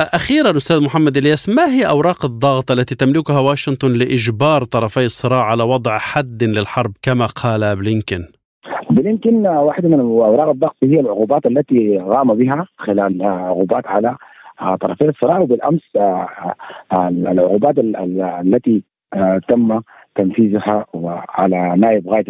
أخيرا 0.00 0.56
أستاذ 0.56 0.82
محمد 0.82 1.16
إلياس 1.16 1.48
ما 1.48 1.66
هي 1.66 1.88
أوراق 1.88 2.24
الضغط 2.24 2.70
التي 2.70 2.94
تملكها 2.94 3.40
واشنطن 3.40 3.92
لإجبار 3.92 4.64
طرفي 4.64 5.04
الصراع 5.04 5.44
على 5.44 5.62
وضع 5.62 5.98
حد 5.98 6.44
للحرب 6.44 6.92
كما 7.02 7.26
قال 7.26 7.76
بلينكن؟ 7.76 8.39
بلينكن 9.00 9.46
واحدة 9.46 9.88
من 9.88 10.00
أوراق 10.00 10.48
الضغط 10.48 10.76
هي 10.82 11.00
العقوبات 11.00 11.46
التي 11.46 11.98
قام 11.98 12.34
بها 12.34 12.66
خلال 12.76 13.22
عقوبات 13.22 13.86
على 13.86 14.16
طرفي 14.80 15.08
الصراع 15.08 15.38
وبالأمس 15.38 15.80
العقوبات 16.92 17.74
التي 18.44 18.82
تم 19.48 19.80
تنفيذها 20.14 20.86
على 21.28 21.74
نائب 21.76 22.08
غاية 22.08 22.24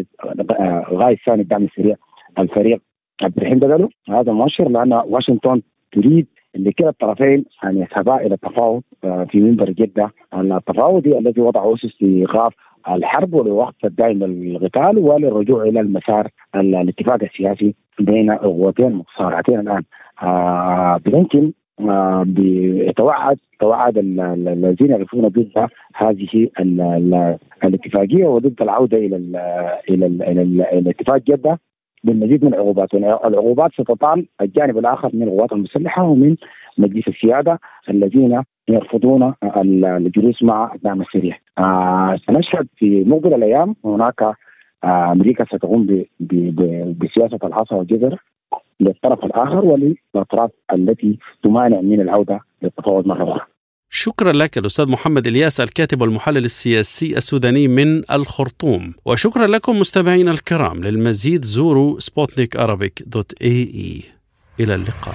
غاية 0.92 1.16
ثاني 1.26 1.42
الدعم 1.42 1.64
السريع 1.64 1.96
الفريق 2.38 2.80
عبد 3.22 3.36
الرحيم 3.36 3.58
بدلو. 3.58 3.88
هذا 4.08 4.32
مؤشر 4.32 4.68
لأن 4.68 4.92
واشنطن 4.92 5.62
تريد 5.92 6.26
لكلا 6.54 6.88
الطرفين 6.88 7.44
أن 7.64 7.76
يذهبا 7.76 8.16
إلى 8.16 8.34
التفاوض 8.34 8.82
آه، 9.04 9.24
في 9.24 9.40
منبر 9.40 9.70
جدة. 9.70 10.10
التفاوض 10.34 11.06
الذي 11.06 11.40
وضع 11.40 11.74
أسس 11.74 12.02
لإيقاف 12.02 12.52
الحرب 12.88 13.34
ولوقف 13.34 13.84
الدائم 13.84 14.24
للقتال 14.24 14.98
وللرجوع 14.98 15.62
إلى 15.62 15.80
المسار 15.80 16.28
الاتفاق 16.54 17.22
السياسي 17.22 17.74
بين 18.00 18.30
القوتين 18.30 18.86
المتصارعتين 18.86 19.60
الآن 19.60 19.82
آه 20.22 21.00
بلينكن 21.04 21.52
آه 21.80 22.26
توعد 22.96 23.38
توعد 23.60 23.98
الذين 23.98 24.90
يعرفون 24.90 25.28
ضد 25.28 25.68
هذه 25.94 26.48
الاتفاقية 27.64 28.26
وضد 28.26 28.62
العودة 28.62 28.98
إلى 28.98 29.16
ال 29.16 29.36
إلى 29.90 30.06
ال 30.06 30.22
إلى, 30.22 30.42
إلى 30.42 30.78
الاتفاق 30.78 31.16
جدة 31.16 31.58
بالمزيد 32.04 32.44
من 32.44 32.54
العقوبات 32.54 32.94
العقوبات 32.94 33.72
ستطال 33.72 34.26
الجانب 34.40 34.78
الآخر 34.78 35.10
من 35.14 35.22
القوات 35.22 35.52
المسلحة 35.52 36.02
ومن 36.04 36.36
مجلس 36.78 37.08
السيادة 37.08 37.58
الذين 37.90 38.42
يرفضون 38.68 39.34
الجلوس 39.56 40.42
مع 40.42 40.74
الدعم 40.74 41.00
السريع. 41.00 41.38
آه 41.58 42.18
سنشهد 42.26 42.66
في 42.76 43.04
مقبل 43.04 43.34
الأيام 43.34 43.76
هناك 43.84 44.22
آه 44.84 45.12
أمريكا 45.12 45.44
ستقوم 45.44 46.04
بسياسة 47.00 47.38
العصا 47.44 47.74
والجزر 47.76 48.16
للطرف 48.80 49.24
الآخر 49.24 49.64
وللأطراف 49.64 50.50
التي 50.72 51.18
تمانع 51.44 51.80
من 51.80 52.00
العودة 52.00 52.40
للتفاوض 52.62 53.06
مره 53.06 53.36
أخرى. 53.36 53.46
شكرا 53.92 54.32
لك 54.32 54.58
الأستاذ 54.58 54.88
محمد 54.88 55.26
إلياس 55.26 55.60
الكاتب 55.60 56.02
والمحلل 56.02 56.44
السياسي 56.44 57.16
السوداني 57.16 57.68
من 57.68 58.02
الخرطوم. 58.12 58.94
وشكرا 59.06 59.46
لكم 59.46 59.78
مستمعينا 59.78 60.30
الكرام 60.30 60.84
للمزيد 60.84 61.44
زوروا 61.44 61.98
سبوتنيك 61.98 62.56
dot 63.06 63.42
ae. 63.42 64.02
إلى 64.60 64.74
اللقاء. 64.74 65.14